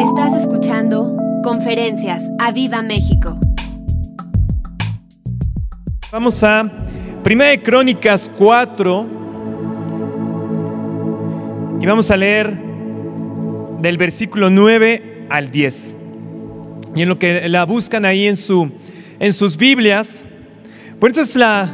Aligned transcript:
Estás 0.00 0.34
escuchando 0.34 1.16
Conferencias 1.42 2.22
a 2.38 2.52
Viva 2.52 2.82
México. 2.82 3.38
Vamos 6.12 6.44
a 6.44 6.70
Primera 7.24 7.50
de 7.50 7.62
Crónicas 7.62 8.30
4 8.36 9.06
y 11.80 11.86
vamos 11.86 12.10
a 12.10 12.16
leer 12.18 12.60
del 13.80 13.96
versículo 13.96 14.50
9 14.50 15.28
al 15.30 15.50
10. 15.50 15.96
Y 16.94 17.02
en 17.02 17.08
lo 17.08 17.18
que 17.18 17.48
la 17.48 17.64
buscan 17.64 18.04
ahí 18.04 18.26
en, 18.26 18.36
su, 18.36 18.70
en 19.18 19.32
sus 19.32 19.56
Biblias, 19.56 20.26
pues 21.00 21.12
esto 21.12 21.22
es 21.22 21.36
la, 21.36 21.70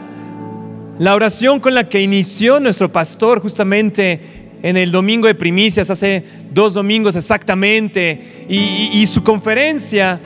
la 1.00 1.16
oración 1.16 1.58
con 1.58 1.74
la 1.74 1.88
que 1.88 2.00
inició 2.00 2.60
nuestro 2.60 2.92
pastor 2.92 3.40
justamente 3.40 4.41
en 4.62 4.76
el 4.76 4.92
domingo 4.92 5.26
de 5.26 5.34
primicias, 5.34 5.90
hace 5.90 6.24
dos 6.52 6.74
domingos 6.74 7.16
exactamente, 7.16 8.46
y, 8.48 9.04
su 9.06 9.22
conferencia 9.22 10.20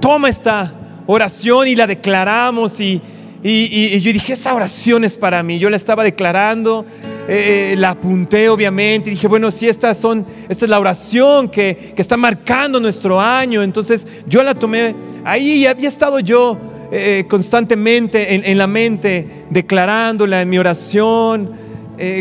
toma 0.00 0.28
esta 0.28 0.72
oración 1.06 1.66
y 1.66 1.74
la 1.74 1.86
declaramos 1.86 2.80
y, 2.80 3.02
yo 3.42 4.12
dije, 4.12 4.34
esa 4.34 4.54
oración 4.54 5.04
es 5.04 5.16
para 5.16 5.42
mí, 5.42 5.58
yo 5.58 5.68
la 5.68 5.76
estaba 5.76 6.04
declarando, 6.04 6.86
eh, 7.28 7.72
eh, 7.72 7.76
la 7.76 7.90
apunté 7.90 8.48
obviamente, 8.48 9.10
y 9.10 9.14
dije, 9.14 9.26
bueno, 9.26 9.50
si 9.50 9.68
estas 9.68 9.98
son, 9.98 10.24
esta 10.48 10.64
es 10.64 10.70
la 10.70 10.78
oración 10.78 11.48
que, 11.48 11.92
está 11.96 12.16
marcando 12.16 12.78
nuestro 12.78 13.20
año, 13.20 13.62
entonces 13.62 14.06
yo 14.26 14.42
la 14.44 14.54
tomé 14.54 14.94
ahí 15.24 15.54
y 15.54 15.66
había 15.66 15.88
estado 15.88 16.20
yo 16.20 16.56
eh, 16.92 17.24
constantemente 17.28 18.50
en, 18.50 18.56
la 18.56 18.68
mente 18.68 19.26
declarándola 19.50 20.40
en 20.40 20.48
mi 20.48 20.58
oración, 20.58 21.63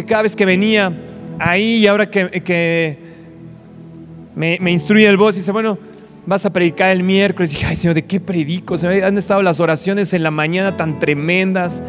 cada 0.07 0.23
vez 0.23 0.35
que 0.35 0.45
venía 0.45 0.91
ahí 1.39 1.77
y 1.77 1.87
ahora 1.87 2.09
que, 2.09 2.97
me, 4.35 4.71
instruye 4.71 5.07
el 5.07 5.17
voz 5.17 5.35
dice, 5.35 5.51
bueno, 5.51 5.77
vas 6.25 6.45
a 6.45 6.51
predicar 6.51 6.91
el 6.91 7.03
miércoles. 7.03 7.51
Y 7.51 7.55
dije, 7.55 7.67
ay 7.67 7.75
Señor, 7.75 7.95
¿de 7.95 8.05
qué 8.05 8.19
predico? 8.19 8.77
Se 8.77 9.03
han 9.03 9.17
estado 9.17 9.41
las 9.41 9.59
oraciones 9.59 10.13
en 10.13 10.23
la 10.23 10.31
mañana 10.31 10.77
tan 10.77 10.99
tremendas. 10.99 11.83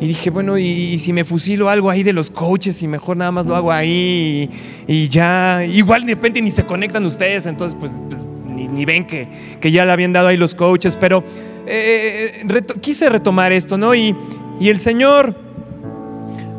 Y 0.00 0.06
dije, 0.06 0.30
bueno, 0.30 0.56
y, 0.56 0.98
si 0.98 1.12
me 1.12 1.24
fusilo 1.24 1.68
algo 1.68 1.90
ahí 1.90 2.02
de 2.02 2.14
los 2.14 2.30
coaches 2.30 2.82
y 2.82 2.88
mejor 2.88 3.18
nada 3.18 3.32
más 3.32 3.44
lo 3.44 3.54
hago 3.54 3.70
ahí 3.70 4.48
y, 4.86 5.08
ya, 5.08 5.62
igual 5.64 6.06
de 6.06 6.14
repente 6.14 6.40
ni 6.40 6.50
se 6.50 6.64
conectan 6.64 7.04
ustedes, 7.04 7.44
entonces 7.44 7.76
pues, 7.78 8.00
pues 8.08 8.26
ni, 8.48 8.84
ven 8.86 9.06
que, 9.06 9.28
que, 9.60 9.70
ya 9.70 9.84
le 9.84 9.92
habían 9.92 10.14
dado 10.14 10.28
ahí 10.28 10.38
los 10.38 10.54
coaches, 10.54 10.96
pero 10.96 11.22
eh, 11.66 12.46
quise 12.80 13.10
retomar 13.10 13.52
esto, 13.52 13.76
¿no? 13.76 13.94
Y 13.94 14.14
el 14.58 14.78
Señor 14.78 15.49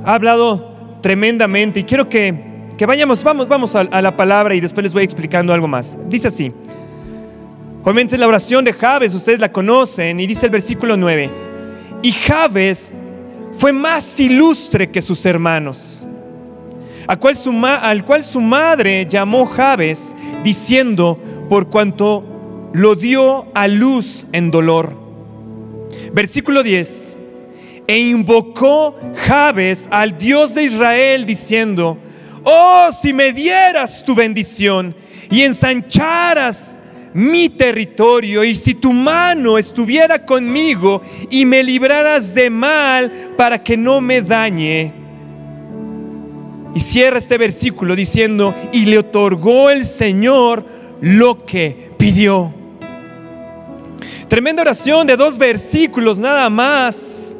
ha 0.05 0.13
hablado 0.13 0.99
tremendamente 1.01 1.81
y 1.81 1.83
quiero 1.83 2.07
que, 2.09 2.33
vayamos, 2.85 3.23
vamos, 3.23 3.47
vamos 3.47 3.75
a, 3.75 3.83
la 3.83 4.15
palabra 4.15 4.55
y 4.55 4.59
después 4.59 4.83
les 4.83 4.93
voy 4.93 5.03
explicando 5.03 5.53
algo 5.53 5.67
más. 5.67 5.97
Dice 6.07 6.27
así, 6.27 6.51
obviamente 7.83 8.17
la 8.17 8.27
oración 8.27 8.65
de 8.65 8.73
Javes, 8.73 9.13
ustedes 9.13 9.39
la 9.39 9.51
conocen 9.51 10.19
y 10.19 10.27
dice 10.27 10.47
el 10.47 10.51
versículo 10.51 10.97
9, 10.97 11.29
y 12.01 12.11
Javes 12.11 12.91
fue 13.53 13.73
más 13.73 14.19
ilustre 14.19 14.89
que 14.89 15.01
sus 15.01 15.25
hermanos, 15.25 16.07
al 17.07 17.19
cual 17.19 17.35
su, 17.35 17.51
al 17.65 18.05
cual 18.05 18.23
su 18.23 18.41
madre 18.41 19.05
llamó 19.07 19.45
Javes 19.45 20.15
diciendo, 20.43 21.19
por 21.49 21.69
cuanto 21.69 22.23
lo 22.73 22.95
dio 22.95 23.47
a 23.53 23.67
luz 23.67 24.25
en 24.31 24.49
dolor. 24.49 24.95
Versículo 26.13 26.63
10 26.63 27.10
e 27.91 27.99
invocó 27.99 28.95
Jabes 29.27 29.89
al 29.91 30.17
Dios 30.17 30.55
de 30.55 30.63
Israel 30.63 31.25
diciendo, 31.25 31.97
oh, 32.45 32.89
si 32.97 33.11
me 33.11 33.33
dieras 33.33 34.05
tu 34.05 34.15
bendición 34.15 34.95
y 35.29 35.41
ensancharas 35.41 36.79
mi 37.13 37.49
territorio 37.49 38.45
y 38.45 38.55
si 38.55 38.75
tu 38.75 38.93
mano 38.93 39.57
estuviera 39.57 40.25
conmigo 40.25 41.01
y 41.29 41.43
me 41.43 41.61
libraras 41.63 42.33
de 42.33 42.49
mal 42.49 43.11
para 43.35 43.61
que 43.61 43.75
no 43.75 43.99
me 43.99 44.21
dañe. 44.21 44.93
Y 46.73 46.79
cierra 46.79 47.17
este 47.17 47.37
versículo 47.37 47.93
diciendo, 47.93 48.55
y 48.71 48.85
le 48.85 48.99
otorgó 48.99 49.69
el 49.69 49.83
Señor 49.83 50.65
lo 51.01 51.45
que 51.45 51.91
pidió. 51.97 52.53
Tremenda 54.29 54.61
oración 54.61 55.05
de 55.07 55.17
dos 55.17 55.37
versículos 55.37 56.19
nada 56.19 56.49
más 56.49 57.30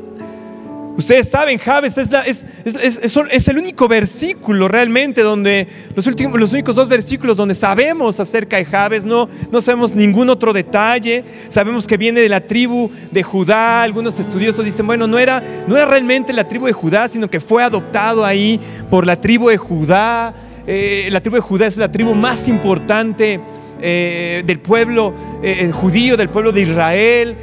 Ustedes 0.98 1.30
saben, 1.30 1.58
Javes 1.58 1.98
es, 1.98 3.48
el 3.48 3.58
único 3.58 3.88
versículo 3.88 4.68
realmente 4.68 5.22
donde, 5.22 5.68
los, 5.96 6.06
únicos 6.06 6.76
dos 6.76 6.90
versículos 6.90 7.38
donde 7.38 7.56
sabemos 7.56 8.20
acerca 8.20 8.58
de 8.58 8.66
Javes, 8.66 9.06
no, 9.06 9.30
no 9.52 9.62
sabemos 9.62 9.96
ningún 9.96 10.30
otro 10.30 10.52
detalle, 10.52 11.24
sabemos 11.48 11.88
que 11.88 11.98
viene 11.98 12.20
de 12.20 12.30
la 12.30 12.42
tribu 12.42 12.92
de 13.10 13.24
Judá, 13.24 13.84
algunos 13.84 14.20
estudiosos 14.20 14.66
dicen, 14.66 14.86
bueno, 14.86 15.08
no 15.08 15.18
era, 15.18 15.42
no 15.66 15.78
era 15.78 15.86
realmente 15.86 16.34
la 16.34 16.48
tribu 16.48 16.66
de 16.66 16.74
Judá, 16.74 17.08
sino 17.08 17.30
que 17.30 17.40
fue 17.40 17.64
adoptado 17.64 18.26
ahí 18.26 18.60
por 18.90 19.06
la 19.06 19.20
tribu 19.20 19.50
de 19.50 19.58
Judá, 19.58 20.34
eh, 20.68 21.08
la 21.10 21.22
tribu 21.22 21.38
de 21.38 21.42
Judá 21.42 21.68
es 21.68 21.78
la 21.78 21.92
tribu 21.92 22.14
más 22.14 22.48
importante 22.48 23.40
eh, 23.82 24.44
del 24.46 24.60
pueblo 24.60 25.14
eh, 25.42 25.72
judío, 25.72 26.18
del 26.18 26.30
pueblo 26.30 26.52
de 26.52 26.62
Israel, 26.62 27.38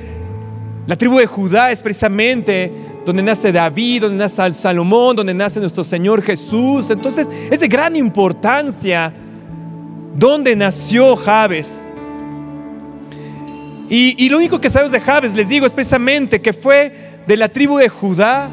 la 0.88 0.96
tribu 0.96 1.18
de 1.18 1.26
Judá 1.26 1.70
es 1.70 1.82
precisamente 1.82 2.72
donde 3.04 3.22
nace 3.22 3.52
David, 3.52 4.02
donde 4.02 4.18
nace 4.18 4.52
Salomón, 4.52 5.16
donde 5.16 5.34
nace 5.34 5.60
nuestro 5.60 5.84
Señor 5.84 6.22
Jesús. 6.22 6.90
Entonces 6.90 7.28
es 7.50 7.60
de 7.60 7.68
gran 7.68 7.96
importancia 7.96 9.12
dónde 10.14 10.54
nació 10.56 11.16
Jabes. 11.16 11.86
Y, 13.90 14.28
lo 14.28 14.36
único 14.36 14.60
que 14.60 14.68
sabemos 14.68 14.92
de 14.92 15.00
Jabes, 15.00 15.34
les 15.34 15.48
digo, 15.48 15.64
es 15.64 15.72
precisamente 15.72 16.42
que 16.42 16.52
fue 16.52 17.22
de 17.26 17.36
la 17.38 17.48
tribu 17.48 17.78
de 17.78 17.88
Judá, 17.88 18.50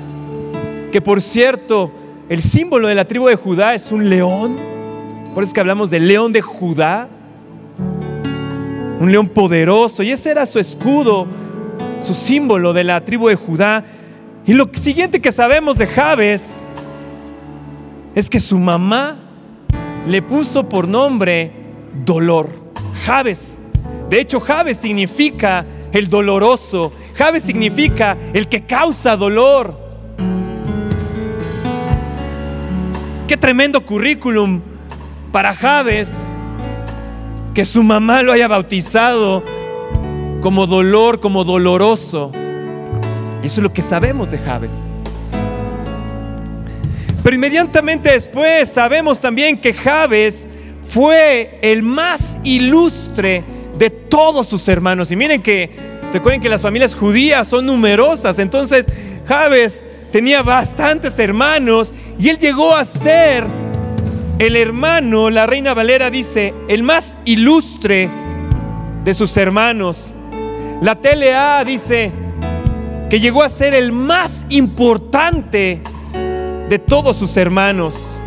que 0.94 1.01
por 1.01 1.22
cierto, 1.22 1.91
el 2.29 2.41
símbolo 2.41 2.88
de 2.88 2.95
la 2.95 3.05
tribu 3.05 3.28
de 3.28 3.35
Judá 3.35 3.73
es 3.73 3.91
un 3.91 4.09
león. 4.09 4.57
Por 5.34 5.44
eso 5.44 5.50
es 5.50 5.53
que 5.53 5.59
hablamos 5.59 5.89
del 5.89 6.07
león 6.07 6.31
de 6.31 6.39
Judá, 6.41 7.09
un 9.01 9.11
león 9.11 9.28
poderoso, 9.28 10.03
y 10.03 10.11
ese 10.11 10.31
era 10.31 10.45
su 10.45 10.57
escudo 10.57 11.28
su 11.97 12.13
símbolo 12.13 12.73
de 12.73 12.84
la 12.84 13.03
tribu 13.03 13.29
de 13.29 13.35
Judá. 13.35 13.84
Y 14.47 14.53
lo 14.53 14.69
siguiente 14.73 15.22
que 15.22 15.31
sabemos 15.31 15.79
de 15.79 15.88
Jabes 15.88 16.57
es 18.13 18.29
que 18.29 18.39
su 18.39 18.59
mamá 18.59 19.17
le 20.06 20.22
puso 20.22 20.69
por 20.69 20.88
nombre 20.88 21.51
dolor. 22.06 22.50
Jabes. 23.05 23.59
De 24.09 24.19
hecho, 24.19 24.39
Jabes 24.39 24.78
significa 24.78 25.66
el 25.91 26.09
doloroso. 26.09 26.94
Jabes 27.16 27.41
significa 27.41 28.17
el 28.34 28.47
que 28.47 28.66
causa 28.66 29.17
dolor. 29.17 29.79
Qué 33.28 33.38
tremendo 33.38 33.84
currículum 33.84 34.61
para 35.31 35.55
Jabes 35.55 36.11
que 37.55 37.66
su 37.66 37.81
mamá 37.81 38.22
lo 38.22 38.31
haya 38.31 38.47
bautizado 38.47 39.44
como 40.41 40.67
dolor, 40.67 41.19
como 41.19 41.44
doloroso. 41.44 42.31
Eso 43.45 43.59
es 43.59 43.63
lo 43.63 43.72
que 43.72 43.83
sabemos 43.83 44.31
de 44.31 44.39
Jabes. 44.39 44.73
Pero 47.22 47.35
inmediatamente 47.35 48.09
después 48.09 48.72
sabemos 48.72 49.19
también 49.19 49.61
que 49.61 49.72
Jabes 49.72 50.47
fue 50.81 51.59
el 51.61 51.84
más 51.84 52.39
ilustre 52.44 53.44
de 53.78 53.91
todos 53.91 54.47
sus 54.47 54.67
hermanos. 54.67 55.11
Y 55.11 55.16
miren 55.16 55.44
que, 55.44 55.69
recuerden 56.11 56.41
que 56.41 56.50
las 56.50 56.63
familias 56.63 56.95
judías 56.95 57.47
son 57.47 57.67
numerosas, 57.67 58.39
entonces 58.39 58.88
Jabes 59.28 59.85
tenía 60.11 60.41
bastantes 60.41 61.19
hermanos 61.19 61.94
y 62.17 62.29
él 62.29 62.39
llegó 62.39 62.75
a 62.75 62.84
ser 62.84 63.45
el 64.39 64.55
hermano, 64.55 65.29
la 65.29 65.45
reina 65.45 65.75
Valera 65.75 66.09
dice, 66.09 66.51
el 66.67 66.81
más 66.81 67.16
ilustre 67.25 68.09
de 69.03 69.14
sus 69.14 69.37
hermanos. 69.37 70.11
La 70.81 70.96
TLA 70.96 71.64
dice 71.64 72.24
llegó 73.20 73.44
a 73.44 73.50
ser 73.50 73.73
el 73.73 73.91
más 73.91 74.46
importante 74.50 75.82
de 76.70 76.79
todos 76.79 77.17
sus 77.17 77.38
hermanos. 77.38 78.20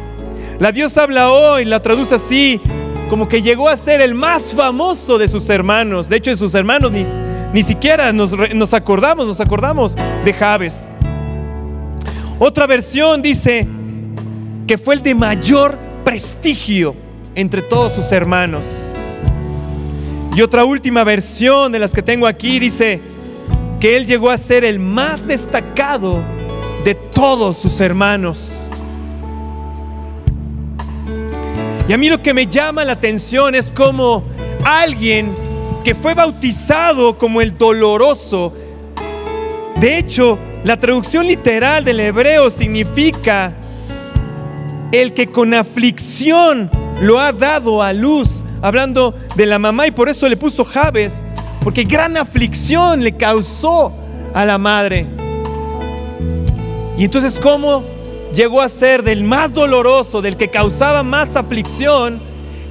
La 0.59 0.73
Dios 0.73 0.97
habla 0.99 1.31
hoy, 1.31 1.65
la 1.65 1.81
traduce 1.81 2.15
así, 2.15 2.61
como 3.09 3.29
que 3.29 3.43
llegó 3.43 3.69
a 3.69 3.77
ser 3.77 4.01
el 4.01 4.15
más 4.15 4.53
famoso 4.53 5.19
de 5.19 5.29
sus 5.29 5.49
hermanos. 5.51 6.09
De 6.09 6.17
hecho, 6.17 6.31
de 6.31 6.37
sus 6.37 6.55
hermanos 6.55 6.93
ni, 6.93 7.03
ni 7.53 7.63
siquiera 7.63 8.13
nos, 8.13 8.33
nos, 8.55 8.75
acordamos, 8.75 9.27
nos 9.27 9.41
acordamos 9.41 9.97
de 10.25 10.33
Javes. 10.33 10.95
Otra 12.39 12.67
versión 12.67 13.23
dice 13.23 13.67
que 14.67 14.79
fue 14.79 14.95
el 14.95 15.03
de 15.03 15.15
mayor 15.15 15.79
prestigio 16.05 16.95
entre 17.35 17.63
todos 17.63 17.95
sus 17.95 18.13
hermanos. 18.13 18.67
Y 20.37 20.43
otra 20.43 20.65
última 20.65 21.03
versión 21.03 21.73
de 21.73 21.79
las 21.79 21.93
que 21.93 22.03
tengo 22.03 22.27
aquí 22.27 22.61
dice 22.61 23.01
que 23.81 23.97
él 23.97 24.07
llegó 24.07 24.31
a 24.31 24.39
ser 24.39 24.65
el 24.65 24.79
más 24.79 25.27
destacado 25.27 26.23
de 26.85 26.95
todos 26.95 27.57
sus 27.59 27.81
hermanos. 27.81 28.71
Y 31.89 31.93
a 31.93 31.99
mí 31.99 32.09
lo 32.09 32.23
que 32.23 32.35
me 32.35 32.47
llama 32.47 32.85
la 32.85 32.93
atención 32.93 33.55
es 33.55 33.73
como 33.73 34.25
alguien 34.65 35.35
que 35.85 35.95
fue 35.95 36.15
bautizado 36.15 37.17
como 37.17 37.41
el 37.41 37.57
doloroso. 37.57 38.53
De 39.77 39.97
hecho, 39.97 40.39
la 40.65 40.79
traducción 40.79 41.27
literal 41.27 41.85
del 41.85 42.01
hebreo 42.01 42.51
significa 42.51 43.55
el 44.93 45.15
que 45.15 45.29
con 45.29 45.55
aflicción 45.55 46.71
lo 47.01 47.21
ha 47.21 47.33
dado 47.33 47.83
a 47.83 47.93
luz, 47.93 48.45
hablando 48.61 49.15
de 49.37 49.47
la 49.47 49.59
mamá 49.59 49.87
y 49.87 49.93
por 49.93 50.09
eso 50.09 50.29
le 50.29 50.37
puso 50.37 50.65
Jabes, 50.65 51.25
porque 51.69 51.85
gran 51.85 52.17
aflicción 52.17 53.05
le 53.05 53.15
causó 53.19 53.93
a 54.33 54.47
la 54.47 54.57
madre. 54.57 55.07
Y 56.97 57.05
entonces, 57.05 57.39
¿cómo 57.39 57.85
llegó 58.33 58.63
a 58.63 58.71
ser 58.71 59.03
del 59.03 59.23
más 59.23 59.53
doloroso, 59.53 60.23
del 60.23 60.39
que 60.39 60.49
causaba 60.49 61.03
más 61.03 61.37
aflicción, 61.37 62.23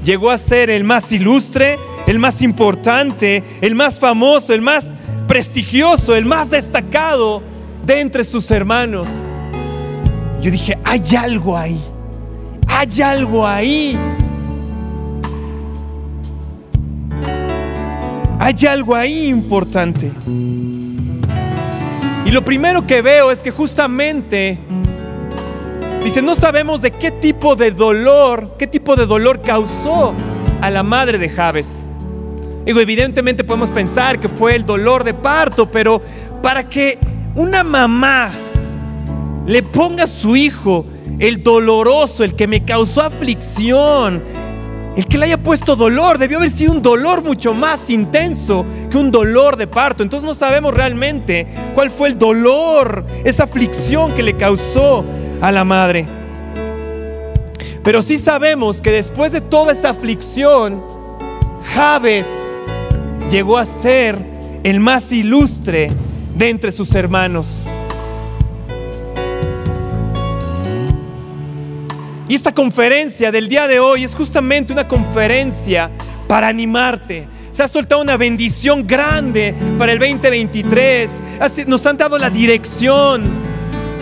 llegó 0.03 0.31
a 0.31 0.39
ser 0.39 0.71
el 0.71 0.83
más 0.83 1.11
ilustre, 1.11 1.77
el 2.07 2.17
más 2.17 2.41
importante, 2.41 3.43
el 3.61 3.75
más 3.75 3.99
famoso, 3.99 4.51
el 4.51 4.63
más 4.63 4.87
prestigioso, 5.27 6.15
el 6.15 6.25
más 6.25 6.49
destacado 6.49 7.43
de 7.85 8.01
entre 8.01 8.23
sus 8.23 8.49
hermanos? 8.49 9.09
Yo 10.41 10.49
dije, 10.49 10.75
hay 10.83 11.03
algo 11.15 11.55
ahí, 11.55 11.79
hay 12.67 13.01
algo 13.03 13.45
ahí. 13.45 13.95
Hay 18.39 18.55
algo 18.67 18.95
ahí 18.95 19.27
importante. 19.27 20.11
Y 22.25 22.31
lo 22.31 22.43
primero 22.43 22.85
que 22.85 23.01
veo 23.01 23.31
es 23.31 23.41
que 23.41 23.51
justamente 23.51 24.59
dice, 26.03 26.21
no 26.21 26.35
sabemos 26.35 26.81
de 26.81 26.91
qué 26.91 27.09
tipo 27.09 27.55
de 27.55 27.71
dolor, 27.71 28.55
qué 28.59 28.67
tipo 28.67 28.95
de 28.95 29.05
dolor 29.05 29.41
causó 29.41 30.13
a 30.61 30.69
la 30.69 30.83
madre 30.83 31.17
de 31.17 31.29
Javes. 31.29 31.87
Digo, 32.65 32.79
evidentemente 32.79 33.43
podemos 33.43 33.71
pensar 33.71 34.19
que 34.19 34.27
fue 34.27 34.55
el 34.55 34.65
dolor 34.65 35.03
de 35.03 35.13
parto, 35.13 35.71
pero 35.71 36.01
para 36.43 36.67
que 36.67 36.99
una 37.33 37.63
mamá 37.63 38.29
le 39.45 39.63
ponga 39.63 40.03
a 40.03 40.07
su 40.07 40.35
hijo 40.35 40.85
el 41.19 41.41
doloroso, 41.41 42.23
el 42.23 42.35
que 42.35 42.45
me 42.45 42.63
causó 42.63 43.01
aflicción, 43.01 44.21
el 44.97 45.05
que 45.05 45.19
le 45.19 45.27
haya 45.27 45.37
puesto 45.37 45.75
dolor 45.75 46.17
debió 46.17 46.39
haber 46.39 46.49
sido 46.49 46.71
un 46.71 46.81
dolor 46.81 47.23
mucho 47.23 47.53
más 47.53 47.87
intenso 47.91 48.65
que 48.89 48.97
un 48.97 49.11
dolor 49.11 49.55
de 49.55 49.67
parto. 49.67 50.01
Entonces 50.01 50.25
no 50.25 50.33
sabemos 50.33 50.73
realmente 50.73 51.45
cuál 51.75 51.91
fue 51.91 52.09
el 52.09 52.17
dolor, 52.17 53.05
esa 53.23 53.43
aflicción 53.43 54.15
que 54.15 54.23
le 54.23 54.35
causó 54.35 55.05
a 55.39 55.51
la 55.51 55.63
madre. 55.63 56.07
Pero 57.83 58.01
sí 58.01 58.17
sabemos 58.17 58.81
que 58.81 58.89
después 58.89 59.31
de 59.33 59.41
toda 59.41 59.73
esa 59.73 59.91
aflicción, 59.91 60.83
Javes 61.75 62.27
llegó 63.29 63.59
a 63.59 63.67
ser 63.67 64.17
el 64.63 64.79
más 64.79 65.11
ilustre 65.11 65.91
de 66.35 66.49
entre 66.49 66.71
sus 66.71 66.95
hermanos. 66.95 67.67
Y 72.29 72.35
esta 72.35 72.53
conferencia 72.53 73.31
del 73.31 73.47
día 73.47 73.67
de 73.67 73.79
hoy 73.79 74.03
es 74.03 74.13
justamente 74.13 74.73
una 74.73 74.87
conferencia 74.87 75.89
para 76.27 76.49
animarte. 76.49 77.27
Se 77.51 77.63
ha 77.63 77.67
soltado 77.67 78.01
una 78.01 78.17
bendición 78.17 78.85
grande 78.85 79.55
para 79.77 79.93
el 79.93 79.99
2023. 79.99 81.09
Nos 81.67 81.85
han 81.85 81.97
dado 81.97 82.17
la 82.17 82.29
dirección. 82.29 83.47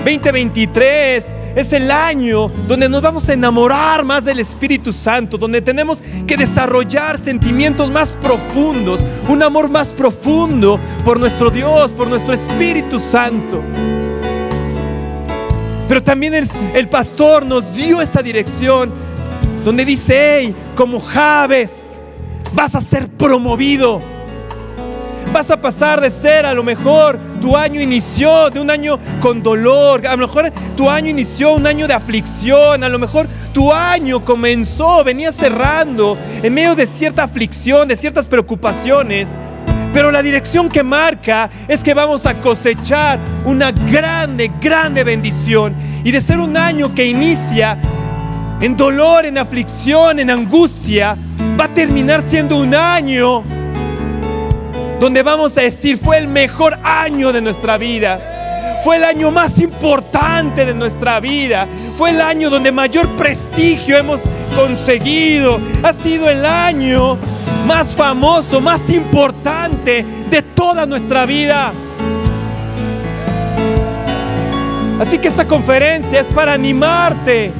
2023 0.04 1.25
es 1.56 1.72
el 1.72 1.89
año 1.89 2.48
donde 2.68 2.89
nos 2.89 3.01
vamos 3.01 3.30
a 3.30 3.33
enamorar 3.33 4.04
más 4.04 4.25
del 4.25 4.39
Espíritu 4.39 4.92
Santo, 4.92 5.38
donde 5.38 5.62
tenemos 5.62 6.04
que 6.28 6.36
desarrollar 6.36 7.18
sentimientos 7.19 7.89
más 7.89 8.18
profundos, 8.18 9.06
un 9.30 9.42
amor 9.42 9.69
más 9.69 9.94
profundo 9.94 10.80
por 11.04 11.19
nuestro 11.19 11.50
Dios, 11.50 11.94
por 11.94 12.07
nuestro 12.07 12.33
Espíritu 12.33 13.00
Santo. 13.00 13.63
Pero 15.88 16.02
también 16.02 16.34
el, 16.74 16.90
pastor 16.90 17.46
nos 17.46 17.74
dio 17.76 18.02
esta 18.02 18.24
dirección 18.24 18.92
donde 19.64 19.86
dice, 19.86 20.40
hey, 20.40 20.56
como 20.76 21.00
Javes, 21.00 22.02
vas 22.54 22.74
a 22.74 22.82
ser 22.82 23.08
promovido. 23.08 24.02
Vas 25.32 25.52
a 25.52 25.60
pasar 25.60 26.02
de 26.02 26.12
ser 26.12 26.46
a 26.46 26.54
lo 26.54 26.64
mejor 26.64 27.20
tu 27.42 27.58
año 27.58 27.82
inició 27.82 28.50
de 28.50 28.60
un 28.60 28.70
año 28.72 28.98
con 29.22 29.44
dolor, 29.44 30.06
a 30.08 30.16
lo 30.16 30.28
mejor 30.28 30.52
tu 30.78 30.90
año 30.90 31.10
inició 31.10 31.54
un 31.54 31.68
año 31.68 31.88
de 31.88 31.94
aflicción, 31.94 32.84
a 32.84 32.90
lo 32.90 33.00
mejor 33.00 33.28
tu 33.52 33.74
año 33.74 34.24
comenzó, 34.24 35.04
venía 35.04 35.31
cerrando 35.31 36.18
en 36.42 36.54
medio 36.54 36.76
de 36.76 36.88
cierta 36.88 37.24
aflicción, 37.24 37.88
de 37.88 37.96
ciertas 37.96 38.28
preocupaciones. 38.28 39.30
Pero 39.95 40.12
la 40.12 40.21
dirección 40.21 40.68
que 40.68 40.83
marca 40.83 41.50
es 41.69 41.81
que 41.81 41.94
vamos 41.94 42.25
a 42.25 42.42
cosechar 42.42 43.18
una 43.45 43.71
grande, 43.71 44.51
grande 44.59 45.06
bendición. 45.06 45.74
Y 46.03 46.12
de 46.12 46.19
ser 46.19 46.38
un 46.38 46.57
año 46.57 46.94
que 46.94 47.06
inicia 47.06 47.77
en 48.59 48.75
dolor, 48.75 49.25
en 49.25 49.38
aflicción, 49.38 50.19
en 50.19 50.30
angustia, 50.30 51.15
va 51.57 51.63
a 51.63 51.74
terminar 51.74 52.21
siendo 52.24 52.57
un 52.57 52.75
año 52.75 53.45
donde 55.00 55.24
vamos 55.24 55.57
a 55.57 55.62
decir 55.62 55.97
fue 55.97 56.18
el 56.18 56.27
mejor 56.27 56.77
año 56.83 57.31
de 57.31 57.42
nuestra 57.42 57.77
vida. 57.77 58.81
Fue 58.83 58.97
el 58.97 59.06
año 59.06 59.31
más 59.31 59.59
importante 59.59 60.65
de 60.65 60.74
nuestra 60.74 61.21
vida. 61.21 61.69
Fue 61.95 62.09
el 62.09 62.19
año 62.19 62.50
donde 62.50 62.69
mayor 62.74 63.15
prestigio 63.15 63.95
hemos 63.95 64.24
conseguido. 64.57 65.57
Ha 65.83 65.94
sido 65.94 66.30
el 66.30 66.45
año 66.45 67.18
más 67.66 67.96
famoso, 67.96 68.62
más 68.62 68.90
importante 68.90 70.06
de 70.30 70.42
toda 70.42 70.86
nuestra 70.86 71.26
vida. 71.26 71.74
Así 75.00 75.18
que 75.18 75.28
esta 75.28 75.46
conferencia 75.46 76.22
es 76.22 76.28
para 76.28 76.54
animarte 76.54 77.52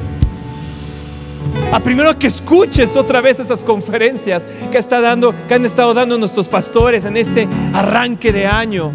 a 1.72 1.80
primero 1.80 2.18
que 2.18 2.28
escuches 2.28 2.96
otra 2.96 3.20
vez 3.20 3.40
esas 3.40 3.62
conferencias 3.62 4.46
que, 4.70 4.78
está 4.78 5.00
dando, 5.00 5.34
que 5.46 5.54
han 5.54 5.64
estado 5.66 5.92
dando 5.92 6.16
nuestros 6.18 6.48
pastores 6.48 7.04
en 7.04 7.16
este 7.16 7.48
arranque 7.74 8.32
de 8.32 8.46
año. 8.46 8.92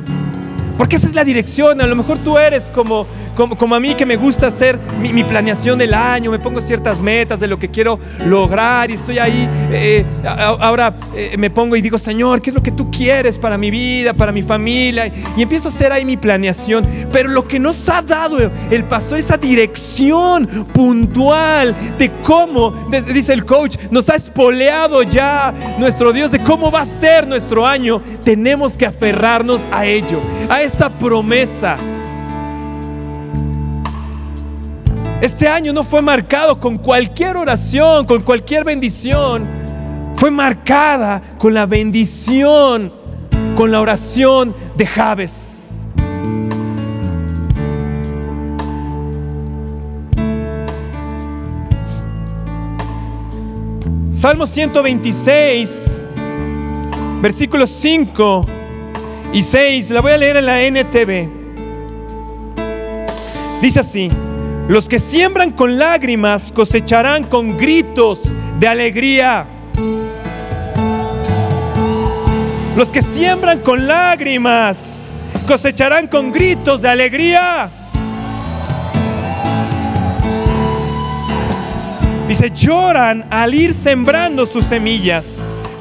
Porque 0.77 0.95
esa 0.95 1.07
es 1.07 1.13
la 1.13 1.23
dirección. 1.23 1.81
A 1.81 1.87
lo 1.87 1.95
mejor 1.95 2.17
tú 2.19 2.37
eres 2.37 2.71
como 2.71 3.05
como, 3.49 3.75
a 3.75 3.79
mí 3.79 3.95
que 3.95 4.05
me 4.05 4.15
gusta 4.15 4.47
hacer 4.47 4.79
mi, 4.99 5.23
planeación 5.23 5.77
del 5.77 5.93
año, 5.93 6.31
me 6.31 6.39
pongo 6.39 6.61
ciertas 6.61 6.99
metas 6.99 7.39
de 7.39 7.47
lo 7.47 7.57
que 7.57 7.69
quiero 7.69 7.99
lograr 8.25 8.89
y 8.91 8.95
estoy 8.95 9.19
ahí, 9.19 9.47
eh, 9.71 10.05
ahora 10.25 10.95
eh, 11.15 11.35
me 11.37 11.49
pongo 11.49 11.75
y 11.75 11.81
digo, 11.81 11.97
Señor, 11.97 12.41
¿qué 12.41 12.49
es 12.49 12.55
lo 12.55 12.63
que 12.63 12.71
tú 12.71 12.89
quieres 12.91 13.37
para 13.37 13.57
mi 13.57 13.71
vida, 13.71 14.13
para 14.13 14.31
mi 14.31 14.41
familia? 14.41 15.11
Y 15.37 15.41
empiezo 15.41 15.69
a 15.69 15.71
hacer 15.71 15.91
ahí 15.91 16.05
mi 16.05 16.17
planeación. 16.17 16.85
Pero 17.11 17.29
lo 17.29 17.47
que 17.47 17.59
nos 17.59 17.87
ha 17.89 18.01
dado 18.01 18.37
el 18.69 18.83
pastor, 18.85 19.19
esa 19.19 19.37
dirección 19.37 20.47
puntual 20.73 21.75
de 21.97 22.11
cómo, 22.23 22.71
dice 23.13 23.33
el 23.33 23.45
coach, 23.45 23.77
nos 23.89 24.09
ha 24.09 24.15
espoleado 24.15 25.03
ya 25.03 25.53
nuestro 25.77 26.11
Dios 26.13 26.31
de 26.31 26.41
cómo 26.43 26.71
va 26.71 26.81
a 26.81 26.85
ser 26.85 27.27
nuestro 27.27 27.65
año, 27.65 28.01
tenemos 28.23 28.77
que 28.77 28.85
aferrarnos 28.85 29.61
a 29.71 29.85
ello, 29.85 30.19
a 30.49 30.61
esa 30.61 30.89
promesa. 30.89 31.77
Este 35.21 35.47
año 35.47 35.71
no 35.71 35.83
fue 35.83 36.01
marcado 36.01 36.59
con 36.59 36.79
cualquier 36.79 37.37
oración, 37.37 38.05
con 38.05 38.23
cualquier 38.23 38.63
bendición. 38.63 39.47
Fue 40.15 40.31
marcada 40.31 41.21
con 41.37 41.53
la 41.53 41.67
bendición, 41.67 42.91
con 43.55 43.69
la 43.69 43.81
oración 43.81 44.55
de 44.75 44.87
Javes. 44.87 45.87
Salmo 54.09 54.47
126, 54.47 56.01
versículos 57.21 57.69
5 57.69 58.47
y 59.33 59.43
6. 59.43 59.91
La 59.91 60.01
voy 60.01 60.13
a 60.13 60.17
leer 60.17 60.37
en 60.37 60.45
la 60.47 60.63
NTV. 60.63 61.29
Dice 63.61 63.79
así. 63.79 64.09
Los 64.71 64.87
que 64.87 64.99
siembran 64.99 65.51
con 65.51 65.77
lágrimas 65.77 66.49
cosecharán 66.55 67.25
con 67.25 67.57
gritos 67.57 68.21
de 68.57 68.69
alegría. 68.69 69.45
Los 72.77 72.89
que 72.89 73.01
siembran 73.01 73.59
con 73.59 73.85
lágrimas 73.85 75.11
cosecharán 75.45 76.07
con 76.07 76.31
gritos 76.31 76.81
de 76.81 76.87
alegría. 76.87 77.69
Dice, 82.29 82.49
lloran 82.51 83.25
al 83.29 83.53
ir 83.53 83.73
sembrando 83.73 84.45
sus 84.45 84.63
semillas, 84.63 85.35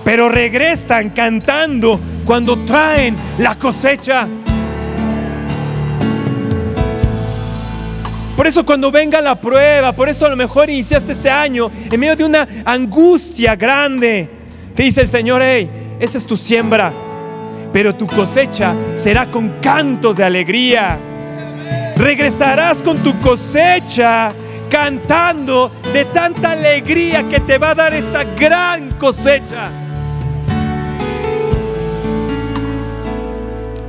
pero 0.05 0.29
regresan 0.29 1.11
cantando 1.11 2.01
cuando 2.27 2.59
traen 2.65 3.17
la 3.39 3.55
cosecha. 3.55 4.27
Por 8.41 8.47
eso 8.47 8.65
cuando 8.65 8.91
venga 8.91 9.21
la 9.21 9.35
prueba, 9.35 9.93
por 9.93 10.09
eso 10.09 10.25
a 10.25 10.31
lo 10.31 10.35
mejor 10.35 10.71
iniciaste 10.71 11.13
este 11.13 11.29
año 11.29 11.71
en 11.91 12.01
medio 12.01 12.17
de 12.17 12.25
una 12.25 12.49
angustia 12.65 13.55
grande, 13.55 14.31
te 14.75 14.85
dice 14.85 15.03
el 15.03 15.09
Señor, 15.11 15.43
hey, 15.45 15.69
esa 16.01 16.17
es 16.17 16.25
tu 16.25 16.39
siembra, 16.39 16.91
pero 17.71 17.95
tu 17.95 18.07
cosecha 18.07 18.75
será 18.95 19.31
con 19.31 19.61
cantos 19.61 20.17
de 20.17 20.25
alegría. 20.25 20.99
Regresarás 21.97 22.79
con 22.79 23.03
tu 23.03 23.21
cosecha 23.21 24.33
cantando 24.71 25.71
de 25.93 26.07
tanta 26.07 26.53
alegría 26.53 27.29
que 27.29 27.41
te 27.41 27.59
va 27.59 27.73
a 27.73 27.75
dar 27.75 27.93
esa 27.93 28.25
gran 28.25 28.93
cosecha. 28.93 29.71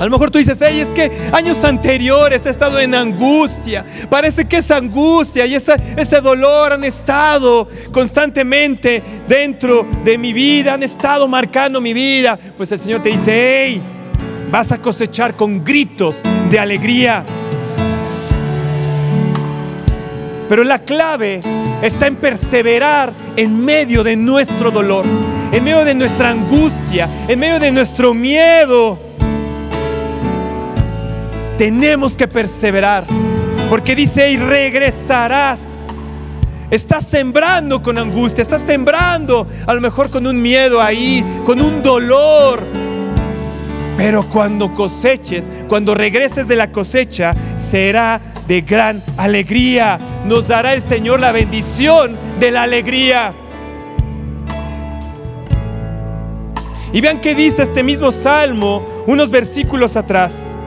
A 0.01 0.05
lo 0.05 0.09
mejor 0.09 0.31
tú 0.31 0.39
dices, 0.39 0.57
hey, 0.59 0.79
es 0.79 0.87
que 0.87 1.11
años 1.31 1.63
anteriores 1.63 2.43
he 2.47 2.49
estado 2.49 2.79
en 2.79 2.95
angustia. 2.95 3.85
Parece 4.09 4.45
que 4.45 4.57
esa 4.57 4.77
angustia 4.77 5.45
y 5.45 5.53
ese 5.53 6.21
dolor 6.21 6.73
han 6.73 6.83
estado 6.83 7.67
constantemente 7.91 9.03
dentro 9.27 9.85
de 10.03 10.17
mi 10.17 10.33
vida, 10.33 10.73
han 10.73 10.81
estado 10.81 11.27
marcando 11.27 11.79
mi 11.79 11.93
vida. 11.93 12.39
Pues 12.57 12.71
el 12.71 12.79
Señor 12.79 13.03
te 13.03 13.09
dice, 13.09 13.31
hey, 13.31 13.83
vas 14.49 14.71
a 14.71 14.79
cosechar 14.79 15.35
con 15.35 15.63
gritos 15.63 16.23
de 16.49 16.57
alegría. 16.57 17.23
Pero 20.49 20.63
la 20.63 20.79
clave 20.79 21.41
está 21.83 22.07
en 22.07 22.15
perseverar 22.15 23.13
en 23.35 23.63
medio 23.63 24.03
de 24.03 24.15
nuestro 24.15 24.71
dolor, 24.71 25.05
en 25.51 25.63
medio 25.63 25.85
de 25.85 25.93
nuestra 25.93 26.31
angustia, 26.31 27.07
en 27.27 27.37
medio 27.37 27.59
de 27.59 27.71
nuestro 27.71 28.15
miedo 28.15 29.10
tenemos 31.61 32.17
que 32.17 32.27
perseverar. 32.27 33.05
Porque 33.69 33.95
dice, 33.95 34.31
y 34.31 34.37
regresarás. 34.37 35.61
Estás 36.71 37.05
sembrando 37.05 37.83
con 37.83 37.99
angustia, 37.99 38.41
estás 38.41 38.63
sembrando 38.65 39.45
a 39.67 39.73
lo 39.75 39.79
mejor 39.79 40.09
con 40.09 40.25
un 40.25 40.41
miedo 40.41 40.81
ahí, 40.81 41.23
con 41.45 41.61
un 41.61 41.83
dolor. 41.83 42.63
Pero 43.95 44.23
cuando 44.23 44.73
coseches, 44.73 45.51
cuando 45.67 45.93
regreses 45.93 46.47
de 46.47 46.55
la 46.55 46.71
cosecha, 46.71 47.35
será 47.57 48.19
de 48.47 48.61
gran 48.61 49.03
alegría. 49.15 49.99
Nos 50.25 50.47
dará 50.47 50.73
el 50.73 50.81
Señor 50.81 51.19
la 51.19 51.31
bendición 51.31 52.17
de 52.39 52.49
la 52.49 52.63
alegría. 52.63 53.35
Y 56.91 57.01
vean 57.01 57.21
qué 57.21 57.35
dice 57.35 57.61
este 57.61 57.83
mismo 57.83 58.11
salmo 58.11 58.83
unos 59.05 59.29
versículos 59.29 59.95
atrás. 59.95 60.57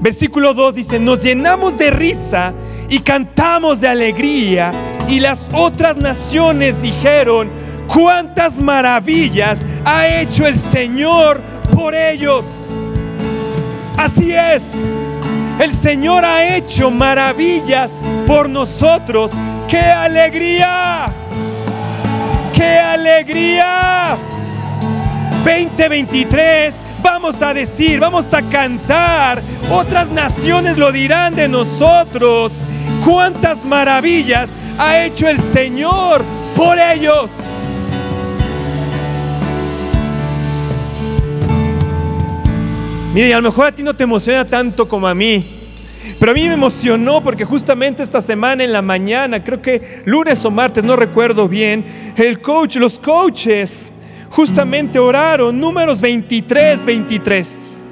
Versículo 0.00 0.54
2 0.54 0.74
dice, 0.74 0.98
nos 0.98 1.22
llenamos 1.22 1.76
de 1.76 1.90
risa 1.90 2.54
y 2.88 3.00
cantamos 3.00 3.80
de 3.80 3.88
alegría. 3.88 4.72
Y 5.08 5.20
las 5.20 5.48
otras 5.52 5.96
naciones 5.96 6.80
dijeron, 6.80 7.50
cuántas 7.86 8.60
maravillas 8.60 9.60
ha 9.84 10.06
hecho 10.08 10.46
el 10.46 10.56
Señor 10.56 11.42
por 11.74 11.94
ellos. 11.94 12.44
Así 13.96 14.32
es, 14.32 14.62
el 15.58 15.72
Señor 15.72 16.24
ha 16.24 16.56
hecho 16.56 16.90
maravillas 16.90 17.90
por 18.26 18.48
nosotros. 18.48 19.32
¡Qué 19.68 19.80
alegría! 19.80 21.12
¡Qué 22.54 22.78
alegría! 22.78 24.16
2023 25.44 26.74
vamos 27.02 27.42
a 27.42 27.54
decir, 27.54 28.00
vamos 28.00 28.32
a 28.34 28.42
cantar, 28.42 29.42
otras 29.70 30.10
naciones 30.10 30.76
lo 30.76 30.92
dirán 30.92 31.34
de 31.34 31.48
nosotros. 31.48 32.52
Cuántas 33.04 33.64
maravillas 33.64 34.50
ha 34.78 35.04
hecho 35.04 35.28
el 35.28 35.38
Señor 35.38 36.24
por 36.56 36.78
ellos. 36.78 37.30
Mire, 43.14 43.34
a 43.34 43.36
lo 43.38 43.50
mejor 43.50 43.66
a 43.66 43.72
ti 43.72 43.82
no 43.82 43.94
te 43.94 44.04
emociona 44.04 44.44
tanto 44.44 44.88
como 44.88 45.08
a 45.08 45.14
mí. 45.14 45.56
Pero 46.18 46.32
a 46.32 46.34
mí 46.34 46.46
me 46.46 46.54
emocionó 46.54 47.22
porque 47.22 47.44
justamente 47.44 48.02
esta 48.02 48.22
semana 48.22 48.62
en 48.62 48.72
la 48.72 48.82
mañana, 48.82 49.42
creo 49.42 49.60
que 49.62 50.02
lunes 50.04 50.44
o 50.44 50.50
martes, 50.50 50.84
no 50.84 50.94
recuerdo 50.94 51.48
bien, 51.48 51.84
el 52.16 52.40
coach, 52.40 52.76
los 52.76 52.98
coaches 52.98 53.92
justamente 54.30 54.98
oraron, 54.98 55.58
números 55.58 56.00
23, 56.00 56.84
23. 56.84 57.82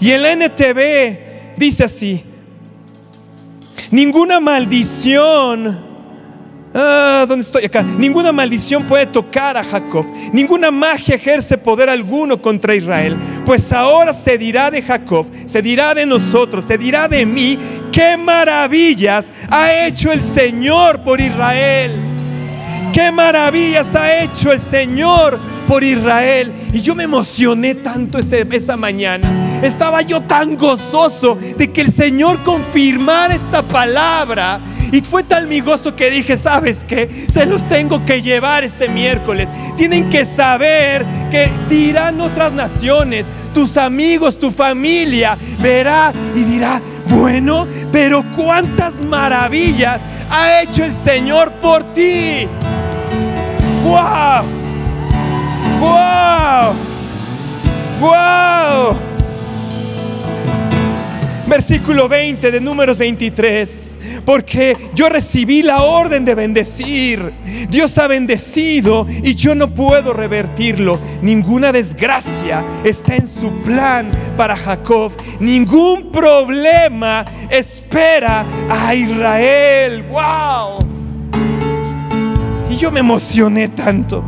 Y 0.00 0.10
el 0.10 0.24
NTV 0.24 1.56
dice 1.56 1.84
así, 1.84 2.24
ninguna 3.90 4.40
maldición, 4.40 5.84
ah, 6.74 7.26
¿dónde 7.28 7.44
estoy 7.44 7.64
acá? 7.64 7.82
Ninguna 7.82 8.32
maldición 8.32 8.86
puede 8.86 9.06
tocar 9.06 9.56
a 9.56 9.64
Jacob, 9.64 10.06
ninguna 10.32 10.70
magia 10.70 11.16
ejerce 11.16 11.58
poder 11.58 11.90
alguno 11.90 12.40
contra 12.40 12.74
Israel, 12.74 13.16
pues 13.44 13.72
ahora 13.72 14.14
se 14.14 14.38
dirá 14.38 14.70
de 14.70 14.82
Jacob, 14.82 15.26
se 15.46 15.60
dirá 15.60 15.94
de 15.94 16.06
nosotros, 16.06 16.64
se 16.66 16.78
dirá 16.78 17.08
de 17.08 17.26
mí, 17.26 17.58
qué 17.92 18.16
maravillas 18.16 19.32
ha 19.50 19.86
hecho 19.86 20.12
el 20.12 20.22
Señor 20.22 21.02
por 21.02 21.20
Israel. 21.20 22.17
Qué 22.92 23.12
maravillas 23.12 23.94
ha 23.94 24.22
hecho 24.22 24.52
el 24.52 24.60
Señor 24.60 25.38
por 25.66 25.84
Israel. 25.84 26.52
Y 26.72 26.80
yo 26.80 26.94
me 26.94 27.04
emocioné 27.04 27.74
tanto 27.74 28.18
esa 28.18 28.76
mañana. 28.76 29.60
Estaba 29.62 30.02
yo 30.02 30.22
tan 30.22 30.56
gozoso 30.56 31.36
de 31.56 31.70
que 31.72 31.82
el 31.82 31.92
Señor 31.92 32.42
confirmara 32.42 33.34
esta 33.34 33.62
palabra. 33.62 34.60
Y 34.90 35.00
fue 35.02 35.22
tan 35.22 35.48
mi 35.48 35.60
gozo 35.60 35.94
que 35.94 36.10
dije, 36.10 36.36
¿sabes 36.36 36.84
qué? 36.88 37.26
Se 37.30 37.44
los 37.44 37.66
tengo 37.68 38.04
que 38.06 38.22
llevar 38.22 38.64
este 38.64 38.88
miércoles. 38.88 39.48
Tienen 39.76 40.08
que 40.08 40.24
saber 40.24 41.04
que 41.30 41.50
dirán 41.68 42.20
otras 42.20 42.52
naciones, 42.52 43.26
tus 43.52 43.76
amigos, 43.76 44.38
tu 44.38 44.50
familia, 44.50 45.36
verá 45.60 46.12
y 46.34 46.40
dirá, 46.40 46.80
bueno, 47.08 47.66
pero 47.92 48.24
cuántas 48.34 49.02
maravillas 49.02 50.00
ha 50.30 50.62
hecho 50.62 50.84
el 50.84 50.94
Señor 50.94 51.52
por 51.60 51.92
ti. 51.92 52.48
¡Wow! 53.88 54.44
¡Wow! 55.80 56.74
¡Wow! 58.00 58.96
Versículo 61.46 62.06
20 62.06 62.50
de 62.50 62.60
números 62.60 62.98
23. 62.98 63.98
Porque 64.26 64.76
yo 64.94 65.08
recibí 65.08 65.62
la 65.62 65.84
orden 65.84 66.26
de 66.26 66.34
bendecir. 66.34 67.32
Dios 67.70 67.96
ha 67.96 68.08
bendecido 68.08 69.06
y 69.08 69.34
yo 69.34 69.54
no 69.54 69.72
puedo 69.72 70.12
revertirlo. 70.12 70.98
Ninguna 71.22 71.72
desgracia 71.72 72.66
está 72.84 73.16
en 73.16 73.26
su 73.26 73.50
plan 73.62 74.10
para 74.36 74.54
Jacob. 74.54 75.12
Ningún 75.40 76.12
problema 76.12 77.24
espera 77.48 78.44
a 78.68 78.94
Israel. 78.94 80.04
¡Wow! 80.10 80.87
Yo 82.78 82.92
me 82.92 83.00
emocioné 83.00 83.68
tanto. 83.68 84.22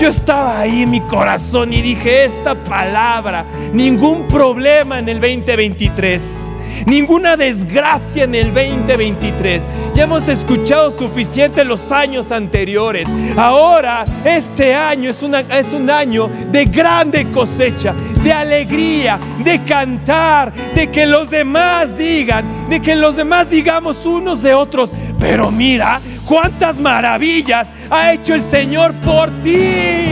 Yo 0.00 0.08
estaba 0.08 0.58
ahí 0.58 0.82
en 0.82 0.90
mi 0.90 1.00
corazón 1.02 1.72
y 1.72 1.80
dije 1.82 2.24
esta 2.24 2.64
palabra, 2.64 3.46
ningún 3.72 4.26
problema 4.26 4.98
en 4.98 5.08
el 5.08 5.20
2023. 5.20 6.51
Ninguna 6.86 7.36
desgracia 7.36 8.24
en 8.24 8.34
el 8.34 8.52
2023. 8.52 9.62
Ya 9.94 10.04
hemos 10.04 10.28
escuchado 10.28 10.90
suficiente 10.90 11.64
los 11.64 11.92
años 11.92 12.32
anteriores. 12.32 13.08
Ahora 13.36 14.04
este 14.24 14.74
año 14.74 15.10
es, 15.10 15.22
es 15.22 15.72
un 15.72 15.90
año 15.90 16.28
de 16.48 16.64
grande 16.64 17.30
cosecha, 17.30 17.94
de 18.22 18.32
alegría, 18.32 19.18
de 19.44 19.62
cantar, 19.64 20.52
de 20.74 20.90
que 20.90 21.06
los 21.06 21.30
demás 21.30 21.96
digan, 21.96 22.68
de 22.68 22.80
que 22.80 22.94
los 22.94 23.16
demás 23.16 23.50
digamos 23.50 24.04
unos 24.04 24.42
de 24.42 24.54
otros. 24.54 24.90
Pero 25.20 25.50
mira, 25.50 26.00
cuántas 26.24 26.80
maravillas 26.80 27.68
ha 27.90 28.12
hecho 28.12 28.34
el 28.34 28.40
Señor 28.40 28.94
por 29.02 29.30
ti. 29.42 30.06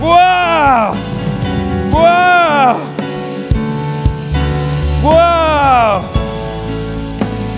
¡Wow! 0.00 0.94
¡Wow! 1.90 2.97
¡Wow! 5.02 6.02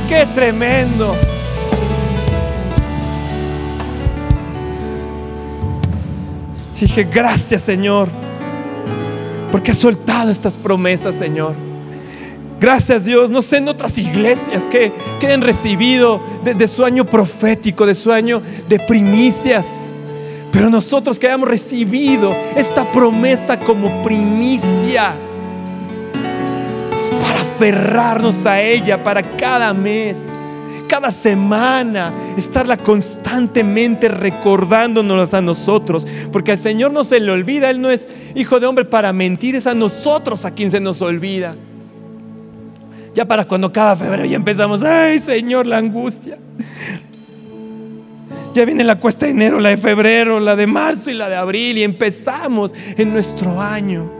¡Qué 0.09 0.27
tremendo! 0.35 1.15
Dije, 6.81 7.05
gracias 7.05 7.63
Señor, 7.63 8.09
porque 9.53 9.71
has 9.71 9.77
soltado 9.77 10.31
estas 10.31 10.57
promesas, 10.57 11.15
Señor. 11.15 11.55
Gracias 12.59 13.05
Dios, 13.05 13.31
no 13.31 13.43
sé 13.43 13.59
en 13.59 13.69
otras 13.69 13.99
iglesias 13.99 14.67
que, 14.67 14.93
que 15.21 15.33
han 15.33 15.43
recibido 15.43 16.21
de, 16.43 16.55
de 16.55 16.67
su 16.67 16.85
año 16.85 17.05
profético, 17.05 17.87
de 17.87 17.95
su 17.95 18.11
año 18.11 18.43
de 18.69 18.79
primicias. 18.81 19.95
Pero 20.51 20.69
nosotros 20.69 21.19
que 21.19 21.27
hayamos 21.27 21.49
recibido 21.49 22.35
esta 22.57 22.91
promesa 22.91 23.61
como 23.61 24.03
primicia, 24.03 25.15
aferrarnos 27.61 28.47
a 28.47 28.62
ella 28.62 29.05
para 29.05 29.23
cada 29.37 29.75
mes, 29.75 30.31
cada 30.88 31.11
semana, 31.11 32.11
estarla 32.35 32.79
constantemente 32.79 34.09
recordándonos 34.09 35.35
a 35.35 35.43
nosotros, 35.43 36.09
porque 36.33 36.52
al 36.52 36.59
Señor 36.59 36.90
no 36.90 37.05
se 37.05 37.21
le 37.21 37.31
olvida, 37.31 37.69
Él 37.69 37.83
no 37.83 37.90
es 37.90 38.09
hijo 38.35 38.61
de 38.61 38.67
hombre 38.67 38.87
para 38.87 39.12
mentir, 39.12 39.57
es 39.57 39.67
a 39.67 39.75
nosotros 39.75 40.47
a 40.47 40.52
quien 40.52 40.71
se 40.71 40.81
nos 40.81 41.02
olvida. 41.02 41.55
Ya 43.14 43.26
para 43.26 43.45
cuando 43.45 43.71
cada 43.71 43.95
febrero 43.95 44.25
ya 44.25 44.37
empezamos, 44.37 44.83
ay 44.83 45.21
Señor, 45.21 45.67
la 45.67 45.76
angustia. 45.76 46.38
Ya 48.55 48.64
viene 48.64 48.85
la 48.85 48.99
cuesta 48.99 49.26
de 49.26 49.33
enero, 49.33 49.61
la 49.61 49.69
de 49.69 49.76
febrero, 49.76 50.40
la 50.40 50.57
de 50.57 50.67
marzo 50.67 51.11
y 51.11 51.14
la 51.14 51.29
de 51.29 51.37
abril 51.37 51.76
y 51.76 51.83
empezamos 51.83 52.75
en 52.97 53.12
nuestro 53.12 53.61
año. 53.61 54.20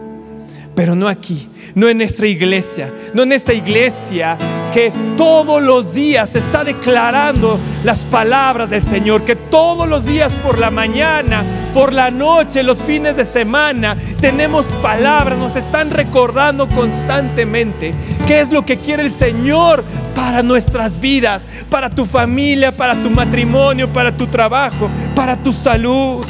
Pero 0.75 0.95
no 0.95 1.07
aquí, 1.07 1.49
no 1.75 1.89
en 1.89 1.97
nuestra 1.97 2.27
iglesia, 2.27 2.93
no 3.13 3.23
en 3.23 3.33
esta 3.33 3.53
iglesia 3.53 4.37
que 4.71 4.93
todos 5.17 5.61
los 5.61 5.93
días 5.93 6.35
está 6.35 6.63
declarando 6.63 7.59
las 7.83 8.05
palabras 8.05 8.69
del 8.69 8.81
Señor, 8.81 9.25
que 9.25 9.35
todos 9.35 9.87
los 9.87 10.05
días 10.05 10.31
por 10.39 10.57
la 10.57 10.71
mañana, 10.71 11.43
por 11.73 11.91
la 11.91 12.09
noche, 12.09 12.63
los 12.63 12.79
fines 12.81 13.17
de 13.17 13.25
semana, 13.25 13.97
tenemos 14.21 14.67
palabras, 14.81 15.37
nos 15.37 15.57
están 15.57 15.91
recordando 15.91 16.69
constantemente 16.69 17.93
qué 18.25 18.39
es 18.39 18.49
lo 18.51 18.65
que 18.65 18.77
quiere 18.77 19.03
el 19.03 19.11
Señor 19.11 19.83
para 20.15 20.41
nuestras 20.41 20.99
vidas, 20.99 21.45
para 21.69 21.89
tu 21.89 22.05
familia, 22.05 22.71
para 22.71 23.01
tu 23.01 23.09
matrimonio, 23.09 23.91
para 23.91 24.15
tu 24.15 24.27
trabajo, 24.27 24.89
para 25.15 25.35
tu 25.35 25.51
salud. 25.51 26.25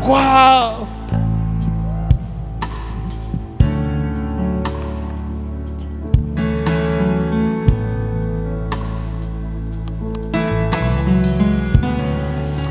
¡Wow! 0.00 0.83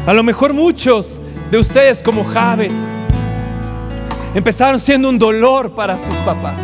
A 0.05 0.13
lo 0.13 0.21
mejor 0.21 0.53
muchos 0.53 1.21
de 1.49 1.57
ustedes 1.57 2.03
como 2.03 2.25
Javes 2.25 2.75
empezaron 4.35 4.77
siendo 4.77 5.07
un 5.07 5.17
dolor 5.17 5.71
para 5.71 5.97
sus 5.97 6.13
papás, 6.25 6.59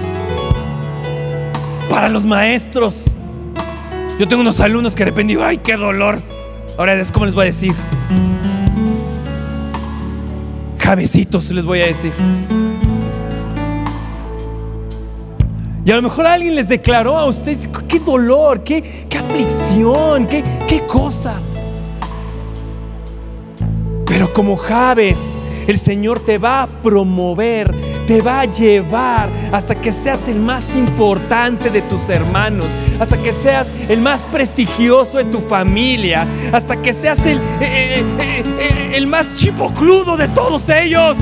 para 1.89 2.10
los 2.10 2.25
maestros. 2.25 3.05
Yo 4.19 4.27
tengo 4.27 4.41
unos 4.41 4.60
alumnos 4.60 4.93
que 4.93 5.05
de 5.05 5.12
repente 5.12 5.31
digo, 5.31 5.46
ay, 5.46 5.60
qué 5.60 5.77
dolor. 5.77 6.19
Ahora 6.77 6.96
es 6.96 7.13
como 7.13 7.27
les 7.27 7.34
voy 7.34 7.43
a 7.43 7.46
decir. 7.46 7.74
Javecitos 10.79 11.50
les 11.51 11.63
voy 11.63 11.81
a 11.81 11.86
decir. 11.86 12.12
Y 15.86 15.91
a 15.91 15.96
lo 15.96 16.01
mejor 16.01 16.27
alguien 16.27 16.55
les 16.55 16.67
declaró 16.67 17.17
a 17.17 17.25
ustedes, 17.25 17.69
qué 17.88 18.00
dolor, 18.00 18.65
qué, 18.65 19.08
qué 19.10 19.17
aflicción, 19.17 20.27
qué, 20.27 20.43
qué 20.67 20.86
cosas. 20.86 21.49
Pero 24.10 24.34
como 24.34 24.58
Javes, 24.58 25.39
el 25.68 25.78
Señor 25.78 26.20
te 26.20 26.39
va 26.39 26.63
a 26.63 26.68
promover, 26.68 27.72
te 28.08 28.24
va 28.24 28.42
a 28.42 28.46
llevar 28.46 29.30
hasta 29.51 29.80
que 29.80 29.92
seas 29.92 30.28
el 30.28 30.39
más 30.39 30.75
importante 30.75 31.70
de 31.70 31.84
tus 31.84 32.10
hermanos, 32.10 32.66
hasta 33.00 33.22
que 33.22 33.32
seas 33.34 33.68
el 33.88 34.01
más 34.01 34.22
prestigioso 34.22 35.20
de 35.20 35.25
tu 35.25 35.39
familia, 35.39 36.25
hasta 36.51 36.82
que 36.82 36.92
seas 36.92 37.24
el, 37.24 37.38
eh, 37.38 38.04
eh, 38.20 38.44
eh, 38.60 38.92
el 38.96 39.06
más 39.06 39.36
chipocludo 39.36 40.18
de 40.18 40.28
todos 40.30 40.68
ellos. 40.70 41.16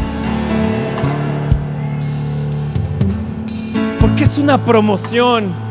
Porque 4.00 4.24
es 4.24 4.38
una 4.38 4.64
promoción. 4.64 5.67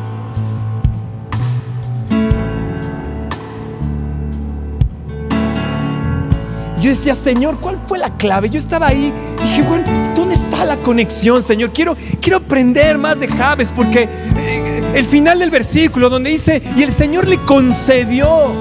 Yo 6.80 6.90
decía, 6.90 7.14
Señor, 7.14 7.58
¿cuál 7.60 7.78
fue 7.86 7.98
la 7.98 8.10
clave? 8.16 8.50
Yo 8.50 8.58
estaba 8.58 8.88
ahí 8.88 9.12
y 9.38 9.42
dije, 9.42 9.62
bueno, 9.62 9.84
¿dónde 10.14 10.34
está 10.34 10.64
la 10.64 10.76
conexión, 10.78 11.44
Señor? 11.44 11.72
Quiero, 11.72 11.96
quiero 12.20 12.38
aprender 12.38 12.98
más 12.98 13.18
de 13.18 13.28
Javes 13.28 13.72
porque 13.74 14.08
eh, 14.36 14.92
el 14.94 15.06
final 15.06 15.38
del 15.38 15.50
versículo 15.50 16.10
donde 16.10 16.30
dice, 16.30 16.62
y 16.76 16.82
el 16.82 16.92
Señor 16.92 17.26
le 17.28 17.38
concedió 17.38 18.52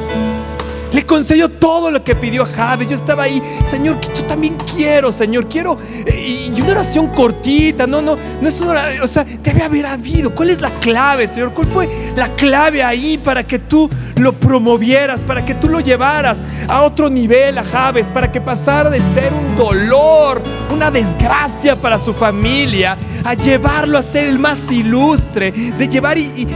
le 1.07 1.49
todo 1.59 1.91
lo 1.91 2.03
que 2.03 2.15
pidió 2.15 2.43
a 2.43 2.45
Javes. 2.47 2.89
Yo 2.89 2.95
estaba 2.95 3.23
ahí, 3.23 3.41
Señor, 3.69 3.99
que 3.99 4.07
yo 4.07 4.25
también 4.25 4.57
quiero, 4.75 5.11
Señor, 5.11 5.47
quiero. 5.47 5.77
Eh, 6.05 6.51
y 6.55 6.61
una 6.61 6.71
oración 6.71 7.07
cortita, 7.07 7.85
no, 7.85 8.01
no, 8.01 8.17
no 8.41 8.47
es 8.47 8.59
una 8.61 8.71
oración, 8.71 9.03
o 9.03 9.07
sea, 9.07 9.23
debe 9.23 9.63
haber 9.63 9.85
habido. 9.85 10.33
¿Cuál 10.33 10.49
es 10.49 10.61
la 10.61 10.69
clave, 10.79 11.27
Señor? 11.27 11.53
¿Cuál 11.53 11.67
fue 11.67 11.89
la 12.15 12.29
clave 12.35 12.83
ahí 12.83 13.17
para 13.17 13.43
que 13.45 13.59
tú 13.59 13.89
lo 14.17 14.33
promovieras, 14.33 15.23
para 15.23 15.45
que 15.45 15.55
tú 15.55 15.69
lo 15.69 15.79
llevaras 15.79 16.39
a 16.67 16.83
otro 16.83 17.09
nivel 17.09 17.57
a 17.57 17.63
Javes, 17.63 18.09
para 18.11 18.31
que 18.31 18.41
pasara 18.41 18.89
de 18.89 18.99
ser 19.13 19.33
un 19.33 19.55
dolor, 19.55 20.41
una 20.71 20.89
desgracia 20.89 21.75
para 21.75 21.99
su 21.99 22.13
familia, 22.13 22.97
a 23.23 23.33
llevarlo 23.33 23.97
a 23.97 24.01
ser 24.01 24.27
el 24.27 24.39
más 24.39 24.59
ilustre, 24.71 25.51
de 25.51 25.87
llevar 25.87 26.17
y, 26.17 26.47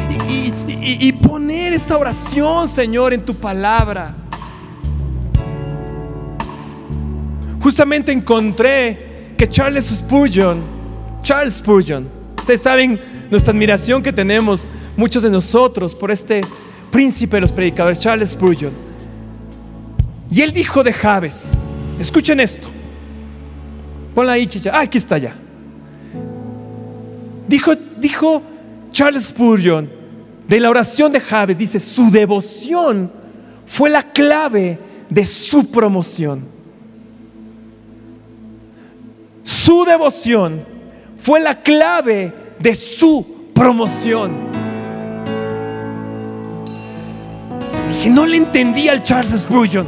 y 0.67 1.11
poner 1.13 1.73
esa 1.73 1.97
oración, 1.97 2.67
Señor, 2.67 3.13
en 3.13 3.25
tu 3.25 3.35
palabra. 3.35 4.28
Justamente 7.59 8.11
encontré 8.11 9.33
que 9.37 9.47
Charles 9.47 9.85
Spurgeon, 9.85 10.61
Charles 11.21 11.55
Spurgeon, 11.55 12.09
ustedes 12.37 12.61
saben 12.61 12.99
nuestra 13.29 13.51
admiración 13.51 14.01
que 14.01 14.11
tenemos 14.11 14.69
muchos 14.97 15.23
de 15.23 15.29
nosotros 15.29 15.93
por 15.93 16.11
este 16.11 16.41
príncipe 16.91 17.37
de 17.37 17.41
los 17.41 17.51
predicadores, 17.51 17.99
Charles 17.99 18.31
Spurgeon. 18.31 18.73
Y 20.31 20.41
él 20.41 20.51
dijo 20.51 20.83
de 20.83 20.93
Javes, 20.93 21.49
escuchen 21.99 22.39
esto, 22.39 22.67
ponla 24.13 24.33
ahí, 24.33 24.47
chicha, 24.47 24.71
ah, 24.73 24.81
aquí 24.81 24.97
está 24.97 25.17
ya. 25.17 25.35
Dijo, 27.47 27.73
dijo 27.97 28.43
Charles 28.91 29.25
Spurgeon 29.25 29.89
de 30.47 30.59
la 30.59 30.69
oración 30.69 31.11
de 31.11 31.19
Javes, 31.19 31.57
dice, 31.57 31.79
su 31.79 32.09
devoción 32.11 33.11
fue 33.65 33.89
la 33.89 34.03
clave 34.03 34.79
de 35.09 35.25
su 35.25 35.69
promoción. 35.69 36.58
Su 39.49 39.83
devoción 39.83 40.63
fue 41.17 41.39
la 41.39 41.63
clave 41.63 42.31
de 42.59 42.75
su 42.75 43.25
promoción. 43.55 44.37
Dije, 47.87 48.11
no 48.11 48.27
le 48.27 48.37
entendí 48.37 48.89
al 48.89 49.01
Charles 49.01 49.41
Spurgeon. 49.41 49.87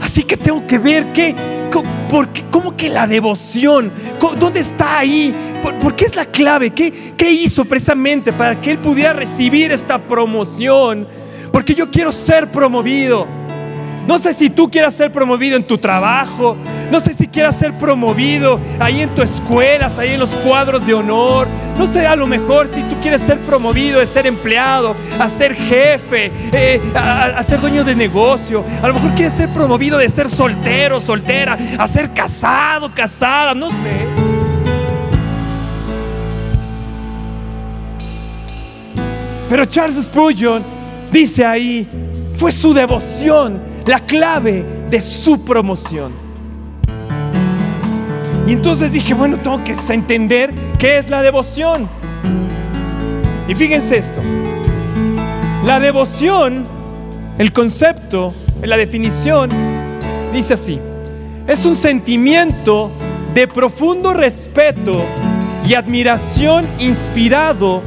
Así 0.00 0.22
que 0.22 0.38
tengo 0.38 0.66
que 0.66 0.78
ver 0.78 1.12
qué, 1.12 1.36
cómo 2.50 2.74
que 2.74 2.88
la 2.88 3.06
devoción, 3.06 3.92
dónde 4.38 4.60
está 4.60 5.00
ahí, 5.00 5.34
por, 5.62 5.94
qué 5.94 6.06
es 6.06 6.16
la 6.16 6.24
clave, 6.24 6.70
¿Qué, 6.70 7.12
qué 7.14 7.30
hizo 7.30 7.66
precisamente 7.66 8.32
para 8.32 8.58
que 8.58 8.70
él 8.70 8.78
pudiera 8.78 9.12
recibir 9.12 9.72
esta 9.72 9.98
promoción. 9.98 11.06
Porque 11.52 11.74
yo 11.74 11.90
quiero 11.90 12.10
ser 12.10 12.50
promovido. 12.50 13.41
No 14.06 14.18
sé 14.18 14.34
si 14.34 14.50
tú 14.50 14.70
quieras 14.70 14.94
ser 14.94 15.12
promovido 15.12 15.56
en 15.56 15.62
tu 15.62 15.78
trabajo. 15.78 16.56
No 16.90 17.00
sé 17.00 17.14
si 17.14 17.28
quieras 17.28 17.56
ser 17.56 17.78
promovido 17.78 18.60
ahí 18.80 19.00
en 19.00 19.14
tu 19.14 19.22
escuela, 19.22 19.90
ahí 19.98 20.10
en 20.10 20.20
los 20.20 20.30
cuadros 20.36 20.84
de 20.86 20.94
honor. 20.94 21.46
No 21.78 21.86
sé, 21.86 22.06
a 22.06 22.16
lo 22.16 22.26
mejor 22.26 22.68
si 22.72 22.82
tú 22.82 22.96
quieres 23.00 23.22
ser 23.22 23.38
promovido 23.40 24.00
de 24.00 24.06
ser 24.06 24.26
empleado, 24.26 24.96
a 25.18 25.28
ser 25.28 25.54
jefe, 25.54 26.32
eh, 26.52 26.80
a, 26.94 27.42
ser 27.42 27.60
dueño 27.60 27.84
de 27.84 27.94
negocio. 27.94 28.64
A 28.82 28.88
lo 28.88 28.94
mejor 28.94 29.14
quieres 29.14 29.34
ser 29.34 29.48
promovido 29.50 29.98
de 29.98 30.08
ser 30.08 30.28
soltero, 30.28 31.00
soltera, 31.00 31.56
a 31.78 31.88
ser 31.88 32.12
casado, 32.12 32.92
casada. 32.92 33.54
No 33.54 33.70
sé. 33.70 34.08
Pero 39.48 39.66
Charles 39.66 40.04
Spurgeon 40.04 40.62
dice 41.10 41.44
ahí, 41.44 41.86
fue 42.36 42.50
su 42.50 42.72
devoción 42.72 43.71
la 43.86 44.00
clave 44.00 44.64
de 44.88 45.00
su 45.00 45.40
promoción. 45.44 46.12
Y 48.46 48.52
entonces 48.52 48.92
dije, 48.92 49.14
bueno, 49.14 49.36
tengo 49.38 49.62
que 49.64 49.74
entender 49.88 50.52
qué 50.78 50.98
es 50.98 51.08
la 51.08 51.22
devoción. 51.22 51.88
Y 53.48 53.54
fíjense 53.54 53.98
esto. 53.98 54.20
La 55.64 55.78
devoción, 55.78 56.64
el 57.38 57.52
concepto, 57.52 58.34
la 58.62 58.76
definición, 58.76 59.50
dice 60.32 60.54
así. 60.54 60.80
Es 61.46 61.64
un 61.64 61.76
sentimiento 61.76 62.90
de 63.34 63.48
profundo 63.48 64.12
respeto 64.12 65.04
y 65.66 65.74
admiración 65.74 66.66
inspirado 66.78 67.82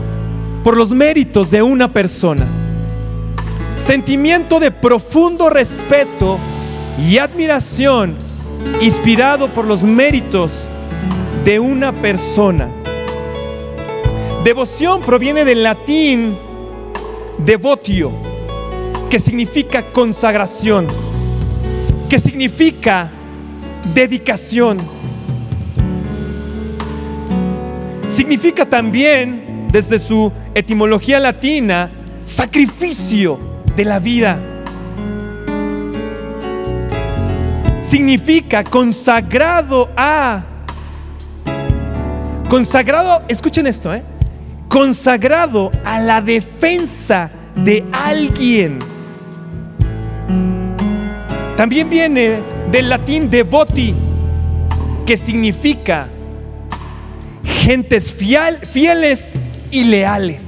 por 0.64 0.78
los 0.78 0.92
méritos 0.92 1.52
de 1.52 1.62
una 1.62 1.90
persona 1.90 2.65
sentimiento 3.76 4.60
de 4.60 4.72
profundo 4.72 5.50
respeto 5.50 6.40
y 7.00 7.18
admiración 7.18 8.18
inspirado 8.82 9.54
por 9.54 9.66
los 9.66 9.84
méritos 9.84 10.72
de 11.44 11.60
una 11.60 12.02
persona. 12.02 12.72
Devoción 14.44 15.02
proviene 15.02 15.44
del 15.44 15.64
latín 15.64 16.38
devotio, 17.38 18.12
que 19.10 19.20
significa 19.20 19.90
consagración, 19.90 20.88
que 22.10 22.20
significa 22.20 23.10
dedicación. 23.94 24.78
Significa 28.08 28.66
también, 28.66 29.68
desde 29.72 30.00
su 30.00 30.32
etimología 30.54 31.20
latina, 31.20 31.92
sacrificio 32.24 33.55
de 33.76 33.86
la 33.86 34.00
vida. 34.00 34.40
Significa 37.82 38.64
consagrado 38.64 39.90
a. 39.96 40.44
Consagrado, 42.50 43.24
escuchen 43.28 43.68
esto, 43.68 43.94
¿eh? 43.94 44.04
Consagrado 44.68 45.72
a 45.84 46.00
la 46.00 46.22
defensa 46.22 47.30
de 47.56 47.86
alguien. 47.92 48.80
También 51.56 51.90
viene 51.90 52.44
del 52.72 52.90
latín 52.90 53.30
devoti, 53.30 53.96
que 55.06 55.16
significa 55.16 56.10
gentes 57.44 58.14
fieles 58.14 59.32
y 59.72 59.86
leales. 59.86 60.45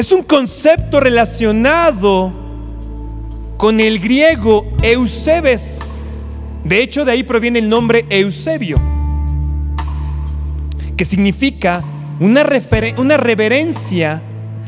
Es 0.00 0.12
un 0.12 0.22
concepto 0.22 0.98
relacionado 0.98 2.32
con 3.58 3.80
el 3.80 3.98
griego 3.98 4.66
Eusebes. 4.82 6.02
De 6.64 6.82
hecho, 6.82 7.04
de 7.04 7.12
ahí 7.12 7.22
proviene 7.22 7.58
el 7.58 7.68
nombre 7.68 8.06
Eusebio, 8.08 8.78
que 10.96 11.04
significa 11.04 11.84
una, 12.18 12.44
reverencia 12.44 14.22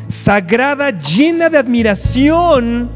sagrada 0.07 0.91
llena 0.91 1.49
de 1.49 1.57
admiración. 1.57 2.91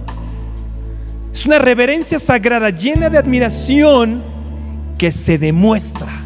Es 1.33 1.47
una 1.47 1.59
reverencia 1.59 2.19
sagrada 2.19 2.69
llena 2.69 3.09
de 3.09 3.17
admiración 3.17 4.23
que 4.99 5.11
se 5.11 5.39
demuestra. 5.39 6.21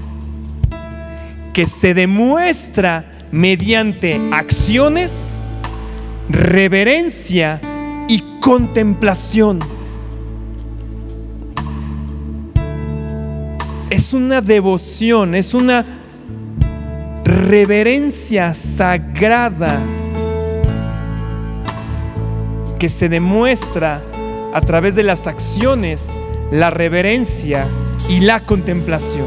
Que 1.52 1.66
se 1.66 1.94
demuestra 1.94 3.08
mediante 3.30 4.20
acciones, 4.32 5.39
reverencia 6.30 7.60
y 8.08 8.22
contemplación. 8.40 9.58
Es 13.90 14.12
una 14.12 14.40
devoción, 14.40 15.34
es 15.34 15.54
una 15.54 15.84
reverencia 17.24 18.54
sagrada 18.54 19.80
que 22.78 22.88
se 22.88 23.08
demuestra 23.08 24.02
a 24.54 24.60
través 24.60 24.94
de 24.94 25.02
las 25.02 25.26
acciones, 25.26 26.10
la 26.52 26.70
reverencia 26.70 27.66
y 28.08 28.20
la 28.20 28.40
contemplación. 28.40 29.26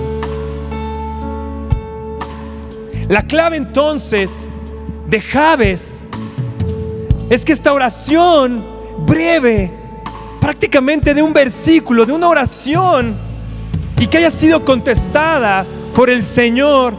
La 3.09 3.27
clave 3.27 3.57
entonces 3.57 4.31
de 5.07 5.19
Javes 5.19 5.92
es 7.29 7.45
que 7.45 7.53
esta 7.53 7.73
oración 7.73 8.65
breve, 9.05 9.71
prácticamente 10.39 11.13
de 11.13 11.21
un 11.21 11.33
versículo, 11.33 12.05
de 12.05 12.13
una 12.13 12.27
oración, 12.27 13.15
y 13.99 14.07
que 14.07 14.17
haya 14.17 14.31
sido 14.31 14.65
contestada 14.65 15.65
por 15.95 16.09
el 16.09 16.23
Señor, 16.25 16.93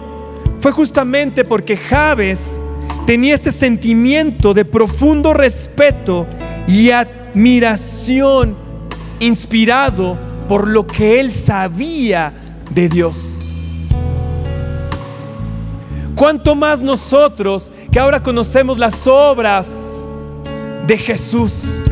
fue 0.58 0.72
justamente 0.72 1.44
porque 1.44 1.76
Javes 1.76 2.58
tenía 3.06 3.34
este 3.34 3.52
sentimiento 3.52 4.54
de 4.54 4.64
profundo 4.64 5.34
respeto 5.34 6.26
y 6.66 6.90
admiración 6.90 8.56
inspirado 9.20 10.16
por 10.48 10.68
lo 10.68 10.86
que 10.86 11.20
él 11.20 11.30
sabía 11.30 12.32
de 12.70 12.88
Dios. 12.88 13.52
Cuanto 16.14 16.54
más 16.54 16.80
nosotros 16.80 17.72
que 17.90 17.98
ahora 17.98 18.22
conocemos 18.22 18.78
las 18.78 19.06
obras 19.06 19.93
de 20.86 20.98
Jesús. 20.98 21.84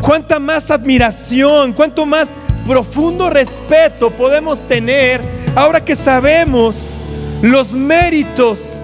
Cuánta 0.00 0.38
más 0.38 0.70
admiración, 0.70 1.72
cuánto 1.72 2.06
más 2.06 2.28
profundo 2.66 3.30
respeto 3.30 4.10
podemos 4.10 4.60
tener 4.66 5.20
ahora 5.54 5.84
que 5.84 5.94
sabemos 5.94 6.98
los 7.42 7.72
méritos 7.72 8.80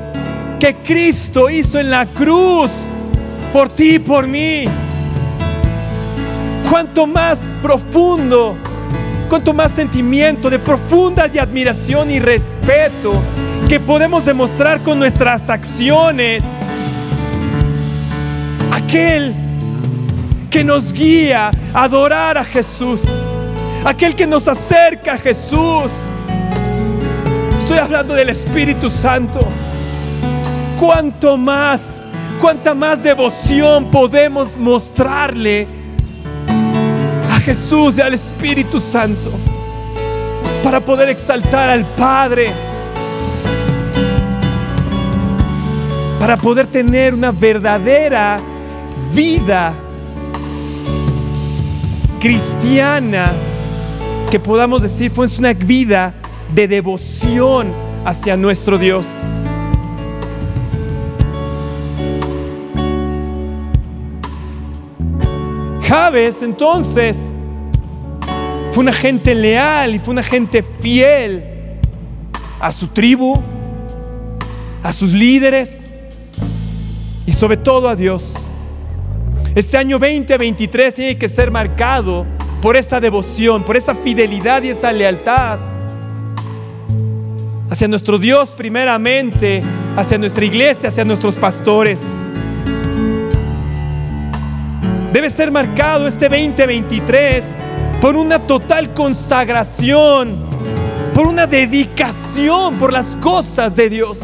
que 0.59 0.75
Cristo 0.77 1.51
hizo 1.51 1.79
en 1.79 1.91
la 1.91 2.07
cruz 2.07 2.87
por 3.53 3.69
ti 3.69 3.97
y 3.97 3.99
por 3.99 4.27
mí. 4.27 4.65
Cuanto 6.71 7.07
más 7.07 7.39
profundo, 7.61 8.57
cuanto 9.29 9.53
más 9.53 9.73
sentimiento 9.73 10.49
de 10.49 10.59
profunda 10.59 11.25
admiración 11.25 12.11
y 12.11 12.21
respeto 12.21 13.21
que 13.69 13.81
podemos 13.81 14.25
demostrar 14.25 14.81
con 14.83 14.99
nuestras 14.99 15.51
acciones. 15.51 16.45
Aquel 18.93 19.35
que 20.51 20.63
nos 20.63 20.93
guía 20.93 21.51
a 21.73 21.85
adorar 21.85 22.37
a 22.37 22.45
Jesús. 22.45 23.01
Aquel 23.87 24.15
que 24.15 24.27
nos 24.27 24.47
acerca 24.47 25.15
a 25.15 25.17
Jesús. 25.17 25.91
Estoy 27.57 27.79
hablando 27.79 28.13
del 28.13 28.29
Espíritu 28.29 28.91
Santo. 28.91 29.41
Cuanto 30.79 31.39
más, 31.39 32.05
cuánta 32.39 32.75
más 32.75 33.03
devoción 33.03 33.91
podemos 33.91 34.59
mostrarle 34.59 35.67
a 37.31 37.41
Jesús 37.41 37.97
y 37.97 38.03
al 38.03 38.13
Espíritu 38.13 38.79
Santo 38.79 39.33
para 40.63 40.81
poder 40.81 41.09
exaltar 41.09 41.71
al 41.71 41.87
Padre, 41.97 42.53
para 46.21 46.37
poder 46.37 46.67
tener 46.67 47.15
una 47.15 47.33
verdadera 47.33 48.52
vida 49.15 49.75
cristiana 52.19 53.33
que 54.31 54.39
podamos 54.41 54.83
decir 54.83 55.11
fue 55.11 55.27
una 55.39 55.53
vida 55.53 56.15
de 56.55 56.69
devoción 56.69 57.73
hacia 58.05 58.37
nuestro 58.37 58.79
Dios. 58.79 59.07
Javes 65.83 66.43
entonces 66.43 67.19
fue 68.71 68.83
una 68.83 68.93
gente 68.93 69.35
leal 69.35 69.95
y 69.95 69.99
fue 69.99 70.13
una 70.13 70.23
gente 70.23 70.63
fiel 70.81 71.45
a 72.59 72.73
su 72.73 72.87
tribu, 72.87 73.35
a 74.83 74.93
sus 74.93 75.13
líderes 75.13 75.91
y 77.27 77.33
sobre 77.33 77.59
todo 77.59 77.89
a 77.89 77.97
Dios. 77.97 78.52
Este 79.55 79.77
año 79.77 79.99
2023 79.99 80.95
tiene 80.95 81.19
que 81.19 81.29
ser 81.29 81.51
marcado 81.51 82.25
por 82.63 82.75
esa 82.75 82.99
devoción, 83.01 83.63
por 83.63 83.77
esa 83.77 83.95
fidelidad 83.95 84.63
y 84.63 84.71
esa 84.71 84.91
lealtad 84.91 85.59
hacia 87.69 87.87
nuestro 87.87 88.19
Dios 88.19 88.55
primeramente, 88.57 89.63
hacia 89.95 90.17
nuestra 90.17 90.45
iglesia, 90.45 90.89
hacia 90.89 91.05
nuestros 91.05 91.37
pastores. 91.37 92.01
Debe 95.13 95.31
ser 95.31 95.53
marcado 95.53 96.09
este 96.09 96.31
2023 96.31 97.59
por 98.01 98.17
una 98.17 98.39
total 98.39 98.95
consagración, 98.95 100.37
por 101.13 101.27
una 101.27 101.47
dedicación 101.47 102.79
por 102.79 102.91
las 102.91 103.17
cosas 103.17 103.77
de 103.77 103.91
Dios. 103.91 104.19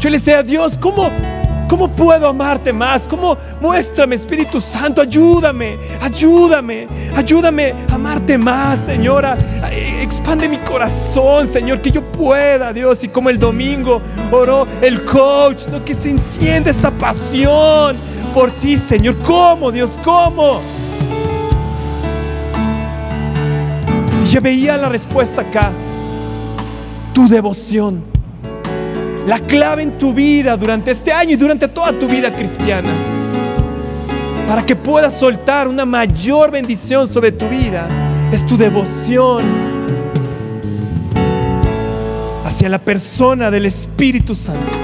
Yo 0.00 0.08
le 0.08 0.16
decía 0.16 0.38
a 0.38 0.42
Dios, 0.42 0.78
¿cómo, 0.78 1.10
¿Cómo 1.68 1.88
puedo 1.88 2.28
amarte 2.28 2.72
más? 2.72 3.08
¿Cómo 3.08 3.36
muéstrame, 3.60 4.16
Espíritu 4.16 4.60
Santo? 4.60 5.00
Ayúdame, 5.00 5.78
ayúdame, 6.00 6.86
ayúdame 7.16 7.74
a 7.90 7.94
amarte 7.94 8.36
más, 8.36 8.80
Señora. 8.80 9.36
Expande 10.00 10.48
mi 10.48 10.58
corazón, 10.58 11.48
Señor, 11.48 11.80
que 11.80 11.90
yo 11.90 12.02
pueda, 12.12 12.72
Dios. 12.72 13.02
Y 13.04 13.08
como 13.08 13.30
el 13.30 13.38
domingo 13.38 14.02
oró 14.30 14.66
el 14.82 15.04
coach, 15.04 15.68
¿no? 15.68 15.84
que 15.84 15.94
se 15.94 16.10
enciende 16.10 16.70
esa 16.70 16.90
pasión 16.90 17.96
por 18.34 18.50
ti, 18.50 18.76
Señor. 18.76 19.16
¿Cómo, 19.22 19.72
Dios? 19.72 19.98
¿Cómo? 20.04 20.60
Y 24.22 24.26
yo 24.26 24.40
veía 24.40 24.76
la 24.76 24.90
respuesta 24.90 25.42
acá. 25.42 25.72
Tu 27.14 27.28
devoción 27.28 28.13
la 29.26 29.40
clave 29.40 29.82
en 29.82 29.98
tu 29.98 30.12
vida 30.12 30.56
durante 30.56 30.90
este 30.90 31.12
año 31.12 31.32
y 31.32 31.36
durante 31.36 31.68
toda 31.68 31.98
tu 31.98 32.06
vida 32.06 32.34
cristiana. 32.34 32.92
Para 34.46 34.64
que 34.64 34.76
puedas 34.76 35.14
soltar 35.14 35.68
una 35.68 35.84
mayor 35.84 36.50
bendición 36.50 37.12
sobre 37.12 37.32
tu 37.32 37.48
vida 37.48 37.88
es 38.30 38.44
tu 38.44 38.56
devoción 38.56 39.44
hacia 42.44 42.68
la 42.68 42.78
persona 42.78 43.50
del 43.50 43.66
Espíritu 43.66 44.34
Santo. 44.34 44.74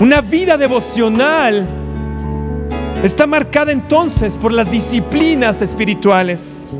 Una 0.00 0.20
vida 0.20 0.58
devocional 0.58 1.64
está 3.04 3.24
marcada 3.26 3.70
entonces 3.70 4.36
por 4.36 4.52
las 4.52 4.68
disciplinas 4.68 5.62
espirituales, 5.62 6.70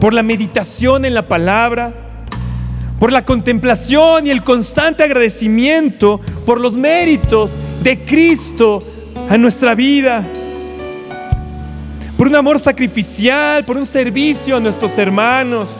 por 0.00 0.12
la 0.12 0.22
meditación 0.22 1.04
en 1.04 1.14
la 1.14 1.26
palabra, 1.28 1.92
por 2.98 3.12
la 3.12 3.24
contemplación 3.24 4.26
y 4.26 4.30
el 4.30 4.42
constante 4.42 5.02
agradecimiento 5.02 6.20
por 6.44 6.60
los 6.60 6.74
méritos 6.74 7.50
de 7.82 8.04
Cristo 8.04 8.82
a 9.28 9.36
nuestra 9.36 9.74
vida, 9.74 10.26
por 12.16 12.28
un 12.28 12.36
amor 12.36 12.58
sacrificial, 12.58 13.64
por 13.64 13.76
un 13.76 13.86
servicio 13.86 14.56
a 14.56 14.60
nuestros 14.60 14.96
hermanos, 14.98 15.76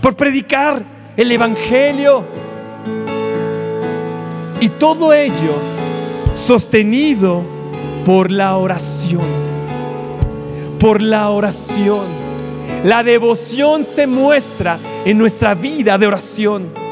por 0.00 0.16
predicar 0.16 0.84
el 1.16 1.32
Evangelio 1.32 2.24
y 4.60 4.68
todo 4.68 5.12
ello 5.12 5.58
sostenido 6.34 7.42
por 8.04 8.30
la 8.30 8.56
oración. 8.56 9.24
Por 10.78 11.00
la 11.00 11.30
oración. 11.30 12.23
La 12.84 13.02
devoción 13.02 13.84
se 13.84 14.06
muestra 14.06 14.78
en 15.04 15.18
nuestra 15.18 15.54
vida 15.54 15.96
de 15.98 16.06
oración. 16.06 16.84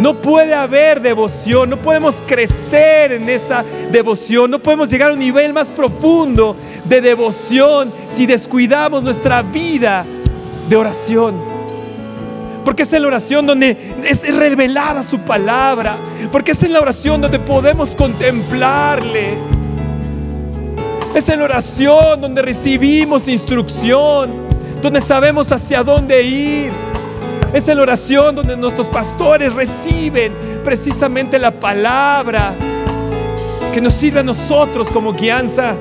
No 0.00 0.14
puede 0.14 0.54
haber 0.54 1.02
devoción, 1.02 1.68
no 1.68 1.82
podemos 1.82 2.22
crecer 2.26 3.12
en 3.12 3.28
esa 3.28 3.64
devoción, 3.90 4.50
no 4.50 4.58
podemos 4.58 4.88
llegar 4.88 5.10
a 5.10 5.12
un 5.12 5.18
nivel 5.18 5.52
más 5.52 5.70
profundo 5.70 6.56
de 6.86 7.02
devoción 7.02 7.92
si 8.08 8.24
descuidamos 8.24 9.02
nuestra 9.02 9.42
vida 9.42 10.06
de 10.70 10.76
oración. 10.76 11.60
Porque 12.64 12.84
es 12.84 12.92
en 12.92 13.02
la 13.02 13.08
oración 13.08 13.46
donde 13.46 13.76
es 14.04 14.34
revelada 14.34 15.02
su 15.02 15.18
palabra. 15.20 15.98
Porque 16.30 16.52
es 16.52 16.62
en 16.62 16.72
la 16.72 16.80
oración 16.80 17.20
donde 17.20 17.38
podemos 17.38 17.96
contemplarle. 17.96 19.59
Es 21.14 21.28
en 21.28 21.40
la 21.40 21.46
oración 21.46 22.20
donde 22.20 22.40
recibimos 22.42 23.26
instrucción. 23.28 24.48
Donde 24.80 25.00
sabemos 25.00 25.50
hacia 25.52 25.82
dónde 25.82 26.22
ir. 26.22 26.72
Es 27.52 27.68
en 27.68 27.76
la 27.76 27.82
oración 27.82 28.36
donde 28.36 28.56
nuestros 28.56 28.88
pastores 28.88 29.52
reciben 29.52 30.32
precisamente 30.62 31.38
la 31.38 31.50
palabra 31.50 32.54
que 33.72 33.80
nos 33.80 33.92
sirve 33.94 34.20
a 34.20 34.22
nosotros 34.22 34.88
como 34.88 35.12
guianza. 35.12 35.74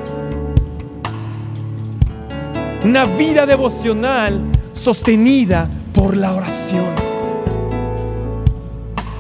Una 2.84 3.06
vida 3.06 3.46
devocional 3.46 4.42
sostenida 4.74 5.70
por 5.94 6.18
la 6.18 6.34
oración. 6.34 6.96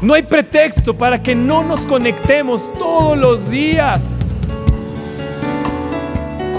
No 0.02 0.14
hay 0.14 0.24
pretexto 0.24 0.98
para 0.98 1.22
que 1.22 1.36
no 1.36 1.64
nos 1.64 1.82
conectemos 1.82 2.70
todos 2.80 3.18
los 3.18 3.50
días 3.50 4.19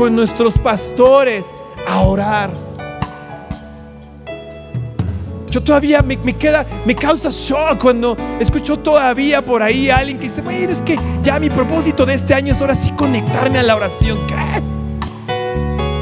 con 0.01 0.17
nuestros 0.17 0.57
pastores 0.59 1.45
a 1.87 2.01
orar. 2.01 2.51
Yo 5.51 5.63
todavía 5.63 6.01
me, 6.01 6.17
queda, 6.39 6.65
me 6.87 6.95
causa 6.95 7.29
shock 7.31 7.83
cuando 7.83 8.17
escucho 8.41 8.79
todavía 8.79 9.45
por 9.45 9.63
ahí 9.63 9.91
alguien 9.91 10.19
que 10.19 10.29
dice, 10.29 10.41
bueno, 10.41 10.73
es 10.73 10.81
que 10.81 10.99
ya 11.23 11.39
mi 11.39 11.51
propósito 11.51 12.07
de 12.07 12.15
este 12.15 12.33
año 12.33 12.55
es 12.55 12.61
ahora 12.63 12.75
sí 12.75 12.93
conectarme 12.93 13.59
a 13.59 13.63
la 13.63 13.77
oración. 13.77 14.21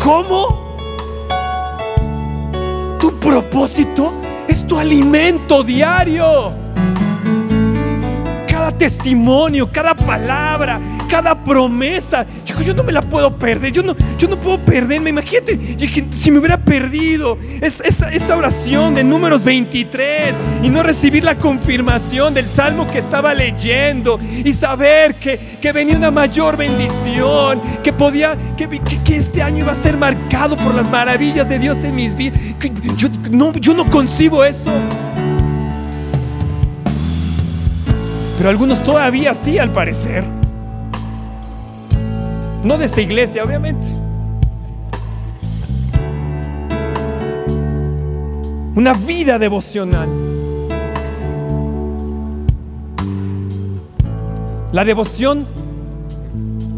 ¿Cómo? 0.01 0.69
propósito 3.21 4.13
es 4.47 4.65
tu 4.65 4.79
alimento 4.79 5.65
diario. 5.65 6.68
Testimonio, 8.79 9.71
cada 9.71 9.95
palabra, 9.95 10.81
cada 11.11 11.35
promesa. 11.43 12.25
Yo, 12.47 12.61
yo 12.61 12.75
no 12.75 12.85
me 12.85 12.93
la 12.93 13.03
puedo 13.03 13.37
perder. 13.37 13.73
Yo 13.73 13.83
no, 13.83 13.95
yo 14.17 14.29
no 14.29 14.41
puedo 14.41 14.59
perderme. 14.59 15.11
Imagínate 15.11 15.59
si 16.13 16.31
me 16.31 16.39
hubiera 16.39 16.57
perdido 16.59 17.37
esa, 17.61 18.11
esa 18.11 18.37
oración 18.37 18.95
de 18.95 19.05
números 19.05 19.45
23 19.45 20.35
y 20.63 20.69
no 20.71 20.83
recibir 20.83 21.25
la 21.25 21.37
confirmación 21.37 22.35
del 22.35 22.49
salmo 22.49 22.87
que 22.87 22.99
estaba 22.99 23.35
leyendo 23.35 24.19
y 24.45 24.53
saber 24.53 25.17
que, 25.17 25.39
que 25.61 25.73
venía 25.73 25.97
una 25.97 26.11
mayor 26.11 26.57
bendición, 26.57 27.61
que 27.83 27.93
podía, 27.93 28.37
que, 28.57 28.69
que, 28.69 29.17
este 29.17 29.43
año 29.43 29.59
iba 29.59 29.73
a 29.73 29.75
ser 29.75 29.97
marcado 29.97 30.57
por 30.57 30.75
las 30.75 30.89
maravillas 30.91 31.49
de 31.49 31.59
Dios 31.59 31.83
en 31.85 31.95
mis 31.95 32.15
vidas. 32.15 32.39
Yo 32.97 33.09
no, 33.31 33.53
yo 33.55 33.75
no 33.75 33.89
concibo 33.91 34.45
eso. 34.45 34.71
Pero 38.39 38.51
algunos 38.51 38.85
todavía 38.85 39.35
sí, 39.35 39.59
al 39.59 39.73
parecer. 39.73 40.23
No 42.63 42.79
de 42.79 42.85
esta 42.85 43.01
iglesia, 43.01 43.43
obviamente. 43.43 43.89
Una 48.77 48.93
vida 48.93 49.41
devocional. 49.41 50.09
La 54.71 54.85
devoción 54.85 55.49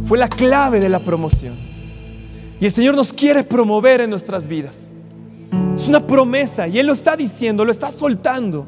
fue 0.05 0.17
la 0.17 0.29
clave 0.29 0.81
de 0.81 0.89
la 0.89 1.01
promoción. 1.01 1.57
Y 2.59 2.65
el 2.65 2.73
Señor 2.73 2.95
nos 2.95 3.13
quiere 3.13 3.45
promover 3.45 4.01
en 4.01 4.09
nuestras 4.09 4.47
vidas. 4.47 4.91
Es 5.75 5.89
una 5.89 6.07
promesa 6.07 6.67
y 6.69 6.79
Él 6.79 6.87
lo 6.87 6.95
está 6.95 7.17
diciendo, 7.17 7.67
lo 7.67 7.71
está 7.71 7.93
soltando. 7.93 8.67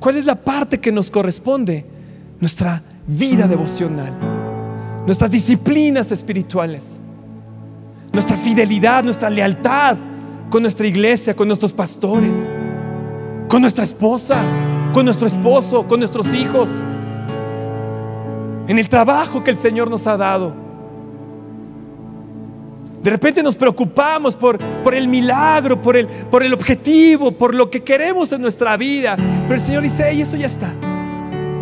¿Cuál 0.00 0.16
es 0.16 0.24
la 0.24 0.34
parte 0.36 0.80
que 0.80 0.90
nos 0.90 1.10
corresponde? 1.10 1.95
Nuestra 2.40 2.82
vida 3.06 3.46
devocional 3.48 4.36
nuestras 5.06 5.30
disciplinas 5.30 6.10
espirituales, 6.10 7.00
nuestra 8.12 8.36
fidelidad, 8.36 9.04
nuestra 9.04 9.30
lealtad 9.30 9.96
con 10.50 10.62
nuestra 10.62 10.86
iglesia, 10.86 11.34
con 11.34 11.46
nuestros 11.46 11.72
pastores, 11.72 12.36
con 13.48 13.62
nuestra 13.62 13.84
esposa, 13.84 14.36
con 14.92 15.04
nuestro 15.04 15.28
esposo, 15.28 15.86
con 15.86 16.00
nuestros 16.00 16.34
hijos, 16.34 16.68
en 18.66 18.78
el 18.78 18.88
trabajo 18.88 19.44
que 19.44 19.52
el 19.52 19.56
Señor 19.56 19.88
nos 19.88 20.08
ha 20.08 20.16
dado. 20.16 20.52
De 23.00 23.10
repente 23.10 23.40
nos 23.44 23.54
preocupamos 23.54 24.34
por, 24.34 24.58
por 24.82 24.92
el 24.92 25.06
milagro, 25.06 25.80
por 25.80 25.96
el, 25.96 26.08
por 26.08 26.42
el 26.42 26.52
objetivo, 26.52 27.30
por 27.30 27.54
lo 27.54 27.70
que 27.70 27.84
queremos 27.84 28.32
en 28.32 28.40
nuestra 28.40 28.76
vida. 28.76 29.14
Pero 29.14 29.54
el 29.54 29.60
Señor 29.60 29.84
dice, 29.84 30.04
hey, 30.08 30.22
eso 30.22 30.36
ya 30.36 30.46
está. 30.46 30.74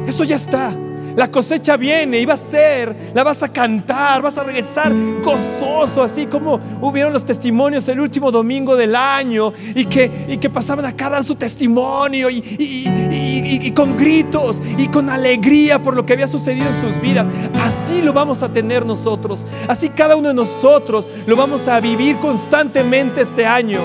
Eso 0.06 0.24
ya 0.24 0.36
está. 0.36 0.74
La 1.16 1.30
cosecha 1.30 1.76
viene 1.76 2.18
y 2.18 2.26
va 2.26 2.34
a 2.34 2.38
ser, 2.38 3.12
la 3.14 3.22
vas 3.22 3.40
a 3.44 3.48
cantar, 3.48 4.20
vas 4.20 4.36
a 4.36 4.42
regresar 4.42 4.92
gozoso, 5.22 6.02
así 6.02 6.26
como 6.26 6.58
hubieron 6.80 7.12
los 7.12 7.24
testimonios 7.24 7.88
el 7.88 8.00
último 8.00 8.32
domingo 8.32 8.76
del 8.76 8.96
año 8.96 9.52
y 9.76 9.84
que, 9.84 10.26
y 10.28 10.38
que 10.38 10.50
pasaban 10.50 10.84
acá 10.84 11.06
a 11.06 11.10
dar 11.10 11.24
su 11.24 11.36
testimonio 11.36 12.28
y, 12.30 12.42
y 12.58 13.70
con 13.70 13.96
gritos 13.96 14.60
y 14.76 14.88
con 14.88 15.08
alegría 15.08 15.80
por 15.80 15.94
lo 15.94 16.04
que 16.04 16.14
había 16.14 16.26
sucedido 16.26 16.66
en 16.66 16.80
sus 16.80 17.00
vidas. 17.00 17.28
Así 17.54 18.02
lo 18.02 18.12
vamos 18.12 18.42
a 18.42 18.52
tener 18.52 18.84
nosotros, 18.84 19.46
así 19.68 19.90
cada 19.90 20.16
uno 20.16 20.28
de 20.28 20.34
nosotros 20.34 21.08
lo 21.26 21.36
vamos 21.36 21.68
a 21.68 21.78
vivir 21.78 22.16
constantemente 22.16 23.20
este 23.20 23.46
año. 23.46 23.82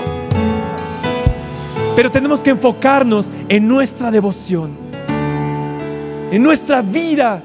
Pero 1.94 2.10
tenemos 2.10 2.40
que 2.40 2.50
enfocarnos 2.50 3.32
en 3.48 3.68
nuestra 3.68 4.10
devoción 4.10 4.79
en 6.30 6.42
nuestra 6.42 6.82
vida 6.82 7.42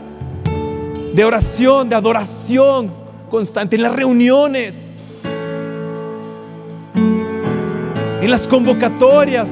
de 1.13 1.25
oración, 1.25 1.89
de 1.89 1.95
adoración 1.95 2.91
constante, 3.29 3.75
en 3.75 3.81
las 3.81 3.93
reuniones, 3.93 4.91
en 6.93 8.29
las 8.29 8.47
convocatorias 8.47 9.49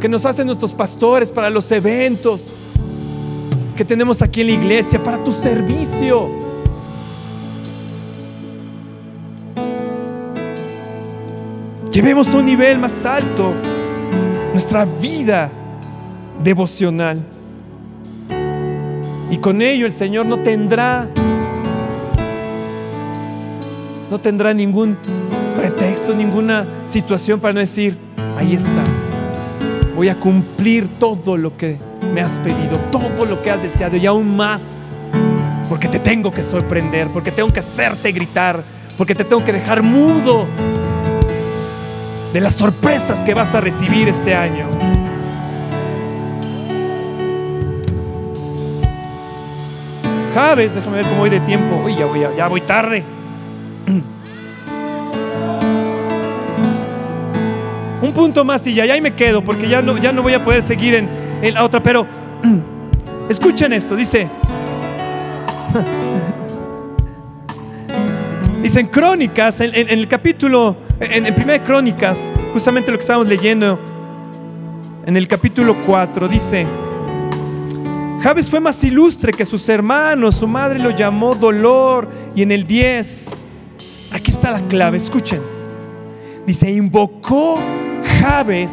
que 0.00 0.08
nos 0.08 0.24
hacen 0.24 0.46
nuestros 0.46 0.74
pastores 0.74 1.30
para 1.30 1.50
los 1.50 1.70
eventos 1.70 2.54
que 3.76 3.84
tenemos 3.84 4.22
aquí 4.22 4.40
en 4.40 4.46
la 4.48 4.52
iglesia, 4.54 5.02
para 5.02 5.22
tu 5.22 5.32
servicio. 5.32 6.28
Llevemos 11.90 12.32
a 12.32 12.38
un 12.38 12.46
nivel 12.46 12.78
más 12.78 13.04
alto 13.04 13.52
nuestra 14.52 14.84
vida 14.84 15.50
devocional. 16.42 17.22
Y 19.32 19.38
con 19.38 19.62
ello 19.62 19.86
el 19.86 19.94
Señor 19.94 20.26
no 20.26 20.40
tendrá, 20.40 21.08
no 24.10 24.20
tendrá 24.20 24.52
ningún 24.52 24.98
pretexto, 25.56 26.14
ninguna 26.14 26.66
situación 26.84 27.40
para 27.40 27.54
no 27.54 27.60
decir, 27.60 27.96
ahí 28.36 28.54
está, 28.54 28.84
voy 29.96 30.10
a 30.10 30.20
cumplir 30.20 30.86
todo 30.98 31.38
lo 31.38 31.56
que 31.56 31.78
me 32.12 32.20
has 32.20 32.38
pedido, 32.40 32.78
todo 32.90 33.24
lo 33.24 33.40
que 33.40 33.50
has 33.50 33.62
deseado 33.62 33.96
y 33.96 34.04
aún 34.04 34.36
más. 34.36 34.60
Porque 35.70 35.88
te 35.88 35.98
tengo 35.98 36.30
que 36.30 36.42
sorprender, 36.42 37.08
porque 37.08 37.32
tengo 37.32 37.50
que 37.50 37.60
hacerte 37.60 38.12
gritar, 38.12 38.62
porque 38.98 39.14
te 39.14 39.24
tengo 39.24 39.42
que 39.42 39.54
dejar 39.54 39.82
mudo 39.82 40.46
de 42.34 42.40
las 42.42 42.54
sorpresas 42.54 43.24
que 43.24 43.32
vas 43.32 43.54
a 43.54 43.62
recibir 43.62 44.08
este 44.08 44.34
año. 44.34 44.91
Javes, 50.34 50.74
déjame 50.74 50.96
ver 50.96 51.06
cómo 51.06 51.18
voy 51.18 51.30
de 51.30 51.40
tiempo. 51.40 51.76
Uy, 51.84 51.94
ya 51.94 52.06
voy, 52.06 52.20
ya 52.36 52.48
voy 52.48 52.60
tarde. 52.62 53.04
Un 58.02 58.12
punto 58.12 58.44
más 58.44 58.66
y 58.66 58.74
ya, 58.74 58.86
ya 58.86 58.94
ahí 58.94 59.00
me 59.00 59.14
quedo 59.14 59.44
porque 59.44 59.68
ya 59.68 59.82
no, 59.82 59.96
ya 59.98 60.12
no 60.12 60.22
voy 60.22 60.34
a 60.34 60.42
poder 60.42 60.62
seguir 60.62 60.94
en, 60.94 61.08
en 61.42 61.54
la 61.54 61.64
otra. 61.64 61.82
Pero 61.82 62.06
escuchen 63.28 63.72
esto, 63.72 63.94
dice. 63.96 64.28
Dice 68.62 68.78
en 68.78 68.86
Crónicas, 68.86 69.60
en, 69.60 69.74
el 69.74 70.06
capítulo, 70.06 70.76
en, 71.00 71.26
en 71.26 71.34
Primera 71.34 71.64
Crónicas, 71.64 72.16
justamente 72.52 72.92
lo 72.92 72.96
que 72.96 73.00
estamos 73.00 73.26
leyendo, 73.26 73.76
en 75.04 75.16
el 75.16 75.26
capítulo 75.26 75.80
4, 75.84 76.28
dice. 76.28 76.64
Javes 78.22 78.48
fue 78.48 78.60
más 78.60 78.84
ilustre 78.84 79.32
que 79.32 79.44
sus 79.44 79.68
hermanos, 79.68 80.36
su 80.36 80.46
madre 80.46 80.78
lo 80.78 80.90
llamó 80.90 81.34
dolor. 81.34 82.08
Y 82.36 82.42
en 82.42 82.52
el 82.52 82.64
10, 82.64 83.30
aquí 84.12 84.30
está 84.30 84.52
la 84.52 84.68
clave, 84.68 84.98
escuchen. 84.98 85.42
Dice, 86.46 86.70
invocó 86.70 87.60
Javes 88.20 88.70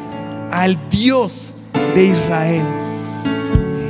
al 0.52 0.78
Dios 0.92 1.56
de 1.96 2.06
Israel. 2.06 2.64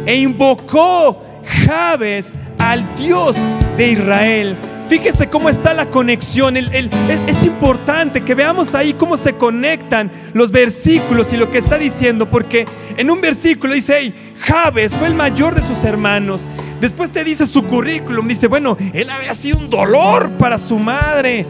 E 0.05 0.15
invocó 0.15 1.21
Javes 1.65 2.35
al 2.57 2.95
Dios 2.95 3.35
de 3.77 3.91
Israel. 3.91 4.55
Fíjese 4.89 5.29
cómo 5.29 5.49
está 5.49 5.75
la 5.75 5.85
conexión. 5.85 6.57
es, 6.57 7.45
importante 7.45 8.21
que 8.21 8.33
veamos 8.33 8.73
ahí 8.73 8.93
cómo 8.93 9.17
se 9.17 9.33
conectan 9.33 10.11
los 10.33 10.51
versículos 10.51 11.31
y 11.31 11.37
lo 11.37 11.51
que 11.51 11.59
está 11.59 11.77
diciendo, 11.77 12.27
porque 12.27 12.65
en 12.97 13.11
un 13.11 13.21
versículo 13.21 13.75
dice, 13.75 13.97
hey, 13.99 14.35
Jabes 14.39 14.91
fue 14.95 15.07
el 15.07 15.13
mayor 15.13 15.53
de 15.53 15.61
sus 15.61 15.83
hermanos. 15.83 16.49
Después 16.81 17.11
te 17.11 17.23
dice 17.23 17.45
su 17.45 17.63
currículum, 17.65 18.27
dice, 18.27 18.47
bueno, 18.47 18.77
él 18.91 19.11
había 19.11 19.35
sido 19.35 19.59
un 19.59 19.69
dolor 19.69 20.31
para 20.39 20.57
su 20.57 20.79
madre. 20.79 21.45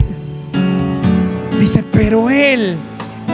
Dice, 1.57 1.81
pero 1.93 2.29
él, 2.29 2.75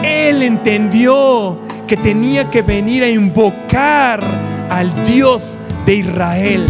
él 0.03 0.43
entendió 0.43 1.57
que 1.87 1.97
tenía 1.97 2.51
que 2.51 2.61
venir 2.61 3.01
a 3.03 3.09
invocar 3.09 4.23
al 4.69 5.03
Dios 5.03 5.59
de 5.87 5.95
Israel. 5.95 6.67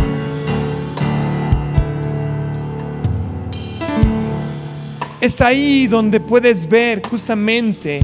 Es 5.21 5.39
ahí 5.39 5.87
donde 5.87 6.19
puedes 6.19 6.67
ver 6.67 7.01
justamente 7.07 8.01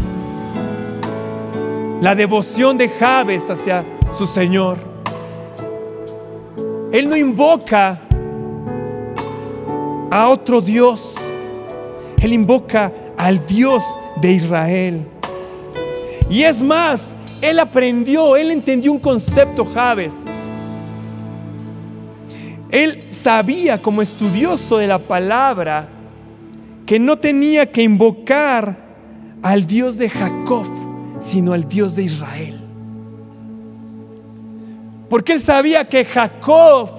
la 1.99 2.15
devoción 2.15 2.77
de 2.77 2.89
Javes 2.89 3.49
hacia 3.49 3.83
su 4.17 4.25
Señor. 4.25 4.77
Él 6.91 7.09
no 7.09 7.15
invoca 7.15 8.01
a 10.09 10.29
otro 10.29 10.61
Dios. 10.61 11.15
Él 12.21 12.33
invoca 12.33 12.91
al 13.17 13.45
Dios 13.45 13.83
de 14.21 14.31
Israel. 14.31 15.07
Y 16.29 16.43
es 16.43 16.63
más, 16.63 17.15
él 17.41 17.59
aprendió, 17.59 18.35
él 18.37 18.51
entendió 18.51 18.91
un 18.91 18.99
concepto 18.99 19.65
Javes. 19.65 20.15
Él 22.69 23.03
sabía 23.11 23.81
como 23.81 24.01
estudioso 24.01 24.77
de 24.77 24.87
la 24.87 24.97
palabra 24.97 25.89
que 26.91 26.99
no 26.99 27.17
tenía 27.17 27.71
que 27.71 27.83
invocar 27.83 28.75
al 29.41 29.65
Dios 29.65 29.97
de 29.97 30.09
Jacob, 30.09 30.67
sino 31.21 31.53
al 31.53 31.65
Dios 31.65 31.95
de 31.95 32.03
Israel. 32.03 32.59
Porque 35.09 35.31
él 35.31 35.39
sabía 35.39 35.87
que 35.87 36.03
Jacob 36.03 36.89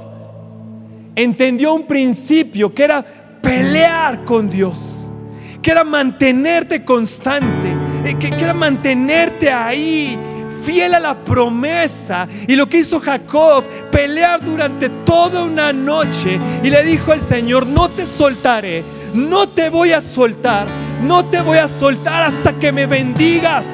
entendió 1.15 1.75
un 1.75 1.87
principio 1.87 2.73
que 2.73 2.85
era 2.85 3.05
pelear 3.43 4.25
con 4.25 4.49
Dios, 4.49 5.13
que 5.61 5.71
era 5.71 5.85
mantenerte 5.85 6.83
constante, 6.87 7.77
eh, 8.07 8.15
que, 8.19 8.31
que 8.31 8.45
era 8.45 8.55
mantenerte 8.55 9.53
ahí 9.53 10.19
fiel 10.65 10.95
a 10.95 11.01
la 11.01 11.23
promesa. 11.23 12.27
Y 12.49 12.57
lo 12.57 12.67
que 12.67 12.79
hizo 12.79 12.99
Jacob, 12.99 13.63
pelear 13.91 14.43
durante 14.43 14.89
toda 15.05 15.45
una 15.45 15.71
noche. 15.71 16.41
Y 16.63 16.71
le 16.71 16.83
dijo 16.83 17.13
al 17.13 17.21
Señor, 17.21 17.67
no 17.67 17.91
te 17.91 18.07
soltaré 18.07 19.02
no 19.15 19.49
te 19.49 19.69
voy 19.71 19.93
a 19.93 20.01
soltar, 20.01 20.67
no 21.03 21.25
te 21.25 21.41
voy 21.41 21.59
a 21.59 21.69
soltar 21.69 22.23
hasta 22.25 22.55
que 22.55 22.73
me 22.73 22.87
bendigas. 22.87 23.67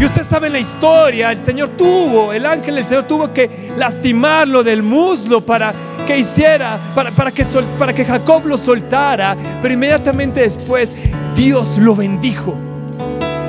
Y 0.00 0.04
usted 0.04 0.24
sabe 0.26 0.48
la 0.48 0.58
historia, 0.58 1.30
el 1.30 1.44
Señor 1.44 1.70
tuvo, 1.76 2.32
el 2.32 2.46
ángel 2.46 2.76
del 2.76 2.86
Señor 2.86 3.04
tuvo 3.04 3.34
que 3.34 3.70
lastimarlo 3.76 4.62
del 4.62 4.82
muslo 4.82 5.44
para 5.44 5.74
que 6.06 6.18
hiciera, 6.18 6.78
para, 6.94 7.10
para, 7.10 7.30
que, 7.30 7.44
para 7.78 7.92
que 7.92 8.04
Jacob 8.06 8.46
lo 8.46 8.56
soltara, 8.56 9.36
pero 9.60 9.74
inmediatamente 9.74 10.40
después 10.40 10.94
Dios 11.34 11.76
lo 11.76 11.94
bendijo. 11.94 12.56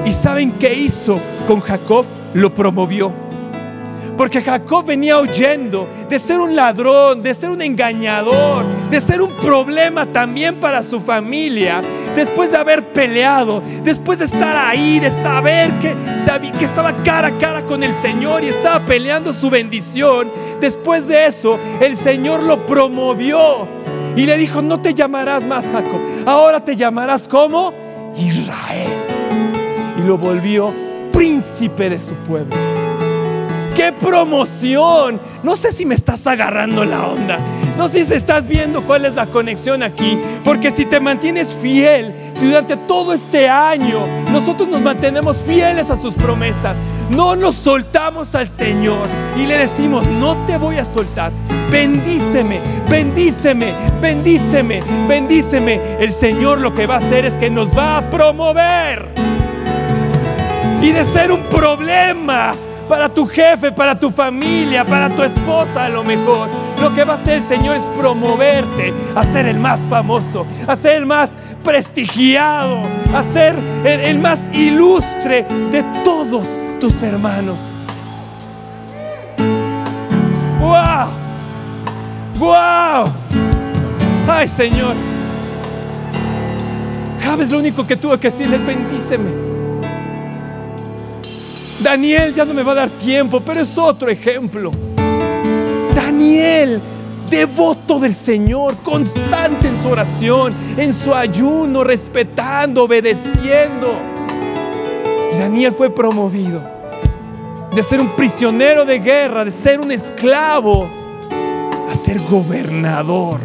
¿Y 0.05 0.11
saben 0.11 0.51
qué 0.53 0.73
hizo 0.73 1.21
con 1.47 1.61
Jacob? 1.61 2.05
Lo 2.33 2.53
promovió. 2.53 3.30
Porque 4.17 4.41
Jacob 4.41 4.85
venía 4.85 5.19
huyendo 5.19 5.87
de 6.09 6.19
ser 6.19 6.39
un 6.39 6.55
ladrón, 6.55 7.23
de 7.23 7.33
ser 7.33 7.49
un 7.49 7.61
engañador, 7.61 8.65
de 8.89 9.01
ser 9.01 9.21
un 9.21 9.35
problema 9.37 10.05
también 10.05 10.59
para 10.59 10.83
su 10.83 10.99
familia. 10.99 11.81
Después 12.15 12.51
de 12.51 12.57
haber 12.57 12.91
peleado, 12.93 13.61
después 13.83 14.19
de 14.19 14.25
estar 14.25 14.55
ahí, 14.55 14.99
de 14.99 15.09
saber 15.09 15.71
que, 15.79 15.95
que 16.59 16.65
estaba 16.65 17.01
cara 17.03 17.29
a 17.29 17.37
cara 17.37 17.65
con 17.65 17.83
el 17.83 17.93
Señor 18.01 18.43
y 18.43 18.47
estaba 18.47 18.85
peleando 18.85 19.33
su 19.33 19.49
bendición. 19.49 20.31
Después 20.59 21.07
de 21.07 21.27
eso, 21.27 21.57
el 21.79 21.97
Señor 21.97 22.43
lo 22.43 22.65
promovió 22.65 23.67
y 24.15 24.25
le 24.25 24.37
dijo, 24.37 24.61
no 24.61 24.81
te 24.81 24.93
llamarás 24.93 25.47
más 25.47 25.65
Jacob, 25.71 26.01
ahora 26.25 26.63
te 26.63 26.75
llamarás 26.75 27.27
como 27.27 27.73
Israel. 28.15 28.91
Y 29.97 30.07
lo 30.07 30.17
volvió 30.17 30.73
príncipe 31.11 31.89
de 31.89 31.99
su 31.99 32.15
pueblo 32.15 32.70
qué 33.75 33.91
promoción. 33.91 35.19
No 35.43 35.55
sé 35.55 35.71
si 35.71 35.85
me 35.85 35.95
estás 35.95 36.25
agarrando 36.27 36.85
la 36.85 37.07
onda. 37.07 37.39
No 37.77 37.89
sé 37.89 38.05
si 38.05 38.13
estás 38.13 38.47
viendo 38.47 38.83
cuál 38.83 39.05
es 39.05 39.15
la 39.15 39.25
conexión 39.25 39.83
aquí. 39.83 40.19
Porque 40.43 40.71
si 40.71 40.85
te 40.85 40.99
mantienes 40.99 41.55
fiel, 41.61 42.13
si 42.35 42.47
durante 42.47 42.77
todo 42.77 43.13
este 43.13 43.49
año 43.49 44.05
nosotros 44.31 44.69
nos 44.69 44.81
mantenemos 44.81 45.37
fieles 45.37 45.89
a 45.89 45.97
sus 45.97 46.13
promesas, 46.13 46.77
no 47.09 47.35
nos 47.35 47.55
soltamos 47.55 48.35
al 48.35 48.49
Señor 48.49 49.07
y 49.35 49.45
le 49.45 49.57
decimos, 49.57 50.07
no 50.07 50.45
te 50.45 50.57
voy 50.57 50.77
a 50.77 50.85
soltar. 50.85 51.31
Bendíceme, 51.69 52.59
bendíceme, 52.89 53.73
bendíceme, 54.01 54.81
bendíceme. 55.07 55.81
El 55.99 56.13
Señor 56.13 56.61
lo 56.61 56.73
que 56.73 56.87
va 56.87 56.95
a 56.95 56.97
hacer 56.99 57.25
es 57.25 57.33
que 57.33 57.49
nos 57.49 57.75
va 57.77 57.97
a 57.97 58.09
promover. 58.09 59.13
Y 60.81 60.91
de 60.91 61.05
ser 61.13 61.31
un 61.31 61.43
problema 61.43 62.55
para 62.91 63.07
tu 63.07 63.25
jefe, 63.25 63.71
para 63.71 63.95
tu 63.95 64.11
familia, 64.11 64.85
para 64.85 65.09
tu 65.09 65.23
esposa 65.23 65.85
a 65.85 65.89
lo 65.89 66.03
mejor. 66.03 66.49
Lo 66.81 66.93
que 66.93 67.05
va 67.05 67.13
a 67.13 67.15
hacer 67.15 67.35
el 67.35 67.47
Señor 67.47 67.77
es 67.77 67.85
promoverte 67.97 68.93
a 69.15 69.23
ser 69.23 69.45
el 69.45 69.57
más 69.59 69.79
famoso, 69.89 70.45
a 70.67 70.75
ser 70.75 70.97
el 70.97 71.05
más 71.05 71.31
prestigiado, 71.63 72.89
a 73.13 73.23
ser 73.31 73.55
el, 73.85 74.19
más 74.19 74.53
ilustre 74.53 75.45
de 75.71 75.83
todos 76.03 76.45
tus 76.81 77.01
hermanos. 77.01 77.61
¡Wow! 80.59 81.07
¡Wow! 82.39 83.13
¡Ay, 84.27 84.49
Señor! 84.49 84.95
Javes 87.23 87.51
lo 87.51 87.59
único 87.59 87.87
que 87.87 87.95
tuvo 87.95 88.17
que 88.17 88.29
decirles, 88.29 88.65
bendíceme. 88.65 89.50
Daniel 91.81 92.35
ya 92.35 92.45
no 92.45 92.53
me 92.53 92.61
va 92.61 92.73
a 92.73 92.75
dar 92.75 92.89
tiempo, 92.89 93.41
pero 93.41 93.61
es 93.61 93.75
otro 93.75 94.07
ejemplo. 94.09 94.71
Daniel, 95.95 96.79
devoto 97.27 97.99
del 97.99 98.13
Señor, 98.13 98.75
constante 98.83 99.67
en 99.67 99.81
su 99.81 99.89
oración, 99.89 100.53
en 100.77 100.93
su 100.93 101.13
ayuno, 101.13 101.83
respetando, 101.83 102.83
obedeciendo. 102.83 103.99
Y 105.33 105.39
Daniel 105.39 105.73
fue 105.73 105.89
promovido 105.89 106.61
de 107.73 107.81
ser 107.81 107.99
un 107.99 108.09
prisionero 108.15 108.85
de 108.85 108.99
guerra, 108.99 109.43
de 109.43 109.51
ser 109.51 109.79
un 109.79 109.91
esclavo, 109.91 110.87
a 111.89 111.95
ser 111.95 112.19
gobernador 112.29 113.39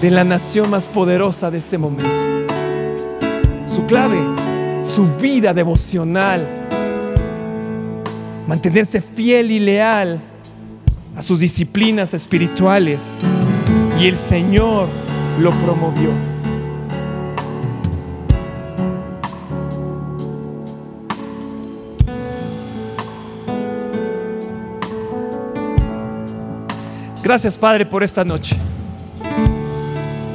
de 0.00 0.10
la 0.10 0.22
nación 0.22 0.70
más 0.70 0.86
poderosa 0.86 1.50
de 1.50 1.58
ese 1.58 1.78
momento. 1.78 2.46
Su 3.74 3.86
clave, 3.86 4.20
su 4.84 5.06
vida 5.16 5.52
devocional 5.52 6.61
mantenerse 8.46 9.00
fiel 9.00 9.50
y 9.50 9.60
leal 9.60 10.20
a 11.16 11.22
sus 11.22 11.40
disciplinas 11.40 12.14
espirituales 12.14 13.18
y 14.00 14.06
el 14.06 14.16
Señor 14.16 14.88
lo 15.40 15.50
promovió. 15.52 16.10
Gracias 27.22 27.56
Padre 27.56 27.86
por 27.86 28.02
esta 28.02 28.24
noche. 28.24 28.56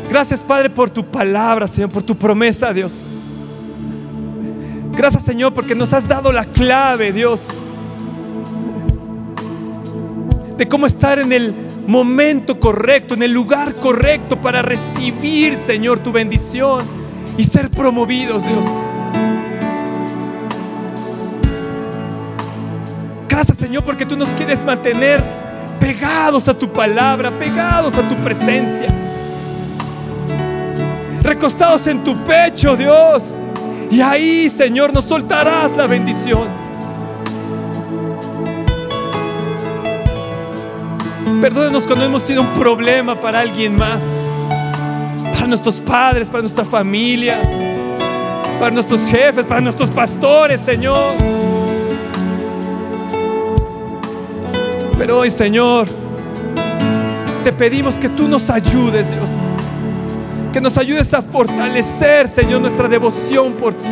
Gracias 0.09 0.41
Padre 0.41 0.69
por 0.69 0.89
tu 0.89 1.05
palabra, 1.05 1.67
Señor, 1.67 1.89
por 1.89 2.01
tu 2.01 2.15
promesa, 2.15 2.73
Dios. 2.73 3.19
Gracias 4.93 5.23
Señor 5.23 5.53
porque 5.53 5.75
nos 5.75 5.91
has 5.93 6.07
dado 6.07 6.31
la 6.31 6.45
clave, 6.45 7.11
Dios, 7.11 7.61
de 10.57 10.67
cómo 10.67 10.87
estar 10.87 11.19
en 11.19 11.31
el 11.31 11.53
momento 11.85 12.59
correcto, 12.59 13.13
en 13.13 13.23
el 13.23 13.31
lugar 13.31 13.75
correcto 13.75 14.41
para 14.41 14.61
recibir, 14.61 15.55
Señor, 15.55 15.99
tu 15.99 16.11
bendición 16.11 16.83
y 17.37 17.43
ser 17.43 17.69
promovidos, 17.69 18.45
Dios. 18.45 18.65
Gracias, 23.29 23.57
Señor, 23.57 23.83
porque 23.83 24.05
tú 24.05 24.17
nos 24.17 24.29
quieres 24.33 24.65
mantener 24.65 25.23
pegados 25.79 26.47
a 26.47 26.57
tu 26.57 26.67
palabra, 26.67 27.37
pegados 27.37 27.95
a 27.95 28.01
tu 28.09 28.15
presencia. 28.15 28.87
Recostados 31.21 31.85
en 31.85 32.03
tu 32.03 32.15
pecho, 32.23 32.75
Dios. 32.75 33.37
Y 33.91 34.01
ahí, 34.01 34.49
Señor, 34.49 34.91
nos 34.91 35.05
soltarás 35.05 35.77
la 35.77 35.85
bendición. 35.85 36.66
Perdónenos 41.41 41.85
cuando 41.85 42.03
hemos 42.03 42.23
sido 42.23 42.41
un 42.41 42.53
problema 42.55 43.15
para 43.15 43.41
alguien 43.41 43.75
más. 43.75 44.01
Para 45.33 45.45
nuestros 45.45 45.79
padres, 45.79 46.29
para 46.29 46.41
nuestra 46.41 46.65
familia, 46.65 47.39
para 48.59 48.71
nuestros 48.71 49.05
jefes, 49.05 49.45
para 49.45 49.61
nuestros 49.61 49.91
pastores, 49.91 50.59
Señor. 50.61 51.13
Pero 54.97 55.19
hoy, 55.19 55.29
Señor, 55.29 55.87
te 57.43 57.53
pedimos 57.53 57.99
que 57.99 58.09
tú 58.09 58.27
nos 58.27 58.49
ayudes, 58.49 59.11
Dios. 59.11 59.29
Que 60.51 60.59
nos 60.59 60.75
ayudes 60.79 61.13
a 61.13 61.21
fortalecer, 61.21 62.27
Señor, 62.29 62.61
nuestra 62.61 62.87
devoción 62.87 63.53
por 63.53 63.75
ti. 63.75 63.89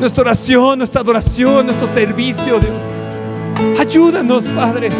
Nuestra 0.00 0.22
oración, 0.22 0.78
nuestra 0.78 1.02
adoración, 1.02 1.66
nuestro 1.66 1.86
servicio, 1.86 2.58
Dios. 2.58 2.82
Ayúdanos, 3.78 4.46
Padre. 4.50 4.90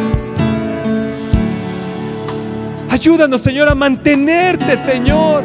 Ayúdanos, 2.90 3.40
Señor, 3.40 3.68
a 3.68 3.74
mantenerte, 3.74 4.76
Señor, 4.76 5.44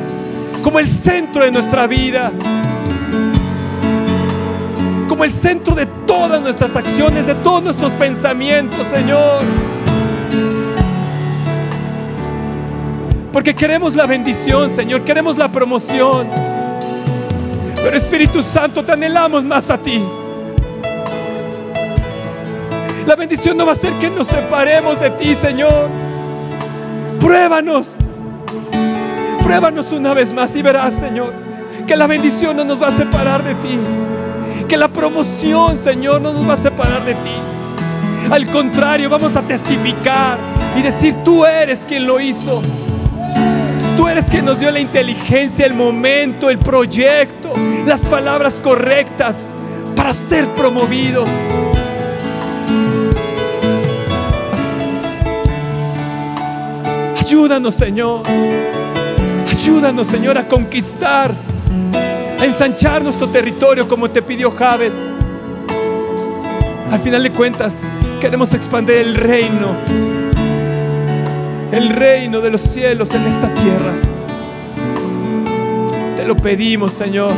como 0.63 0.79
el 0.79 0.87
centro 0.87 1.43
de 1.43 1.51
nuestra 1.51 1.85
vida. 1.85 2.31
Como 5.07 5.23
el 5.23 5.31
centro 5.31 5.75
de 5.75 5.85
todas 6.07 6.41
nuestras 6.41 6.75
acciones, 6.75 7.27
de 7.27 7.35
todos 7.35 7.61
nuestros 7.61 7.93
pensamientos, 7.93 8.87
Señor. 8.87 9.43
Porque 13.31 13.53
queremos 13.53 13.95
la 13.95 14.05
bendición, 14.05 14.75
Señor, 14.75 15.03
queremos 15.03 15.37
la 15.37 15.51
promoción. 15.51 16.29
Pero 17.75 17.97
Espíritu 17.97 18.41
Santo, 18.41 18.83
te 18.83 18.93
anhelamos 18.93 19.43
más 19.45 19.69
a 19.69 19.77
ti. 19.77 20.01
La 23.05 23.15
bendición 23.17 23.57
no 23.57 23.65
va 23.65 23.73
a 23.73 23.75
ser 23.75 23.93
que 23.99 24.09
nos 24.09 24.27
separemos 24.27 24.99
de 24.99 25.09
ti, 25.11 25.35
Señor. 25.35 25.89
Pruébanos. 27.19 27.97
Pruébanos 29.41 29.91
una 29.91 30.13
vez 30.13 30.31
más 30.31 30.55
y 30.55 30.61
verás, 30.61 30.93
Señor, 30.95 31.33
que 31.85 31.97
la 31.97 32.07
bendición 32.07 32.55
no 32.55 32.63
nos 32.63 32.81
va 32.81 32.87
a 32.87 32.91
separar 32.97 33.43
de 33.43 33.55
ti. 33.55 33.77
Que 34.69 34.77
la 34.77 34.87
promoción, 34.87 35.77
Señor, 35.77 36.21
no 36.21 36.31
nos 36.31 36.47
va 36.47 36.53
a 36.53 36.57
separar 36.57 37.03
de 37.03 37.13
ti. 37.13 37.35
Al 38.31 38.49
contrario, 38.49 39.09
vamos 39.09 39.35
a 39.35 39.41
testificar 39.41 40.37
y 40.77 40.81
decir, 40.81 41.13
tú 41.25 41.45
eres 41.45 41.83
quien 41.85 42.07
lo 42.07 42.21
hizo. 42.21 42.61
Tú 43.97 44.07
eres 44.07 44.25
quien 44.25 44.45
nos 44.45 44.59
dio 44.59 44.71
la 44.71 44.79
inteligencia, 44.79 45.65
el 45.65 45.73
momento, 45.73 46.49
el 46.49 46.57
proyecto, 46.57 47.53
las 47.85 48.05
palabras 48.05 48.61
correctas 48.61 49.35
para 49.95 50.13
ser 50.13 50.53
promovidos. 50.53 51.29
Ayúdanos, 57.33 57.73
Señor. 57.73 58.21
Ayúdanos, 59.49 60.05
Señor, 60.05 60.37
a 60.37 60.47
conquistar, 60.47 61.33
a 62.39 62.45
ensanchar 62.45 63.03
nuestro 63.03 63.27
territorio 63.27 63.87
como 63.87 64.07
te 64.07 64.21
pidió 64.21 64.51
Javes. 64.51 64.93
Al 66.91 66.99
final 66.99 67.23
de 67.23 67.31
cuentas, 67.31 67.81
queremos 68.21 68.53
expandir 68.53 68.97
el 68.97 69.15
reino, 69.15 69.75
el 71.71 71.89
reino 71.89 72.39
de 72.39 72.51
los 72.51 72.61
cielos 72.61 73.11
en 73.15 73.25
esta 73.25 73.51
tierra. 73.55 73.93
Te 76.15 76.27
lo 76.27 76.35
pedimos, 76.35 76.93
Señor, 76.93 77.33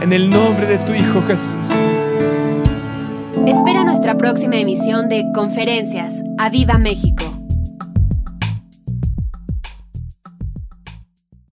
en 0.00 0.10
el 0.10 0.30
nombre 0.30 0.66
de 0.66 0.78
tu 0.78 0.94
Hijo 0.94 1.20
Jesús. 1.26 1.68
Espera 3.44 3.84
nuestra 3.84 4.16
próxima 4.16 4.56
emisión 4.56 5.10
de 5.10 5.26
Conferencias. 5.34 6.14
¡A 6.38 6.48
Viva 6.48 6.78
México! 6.78 7.27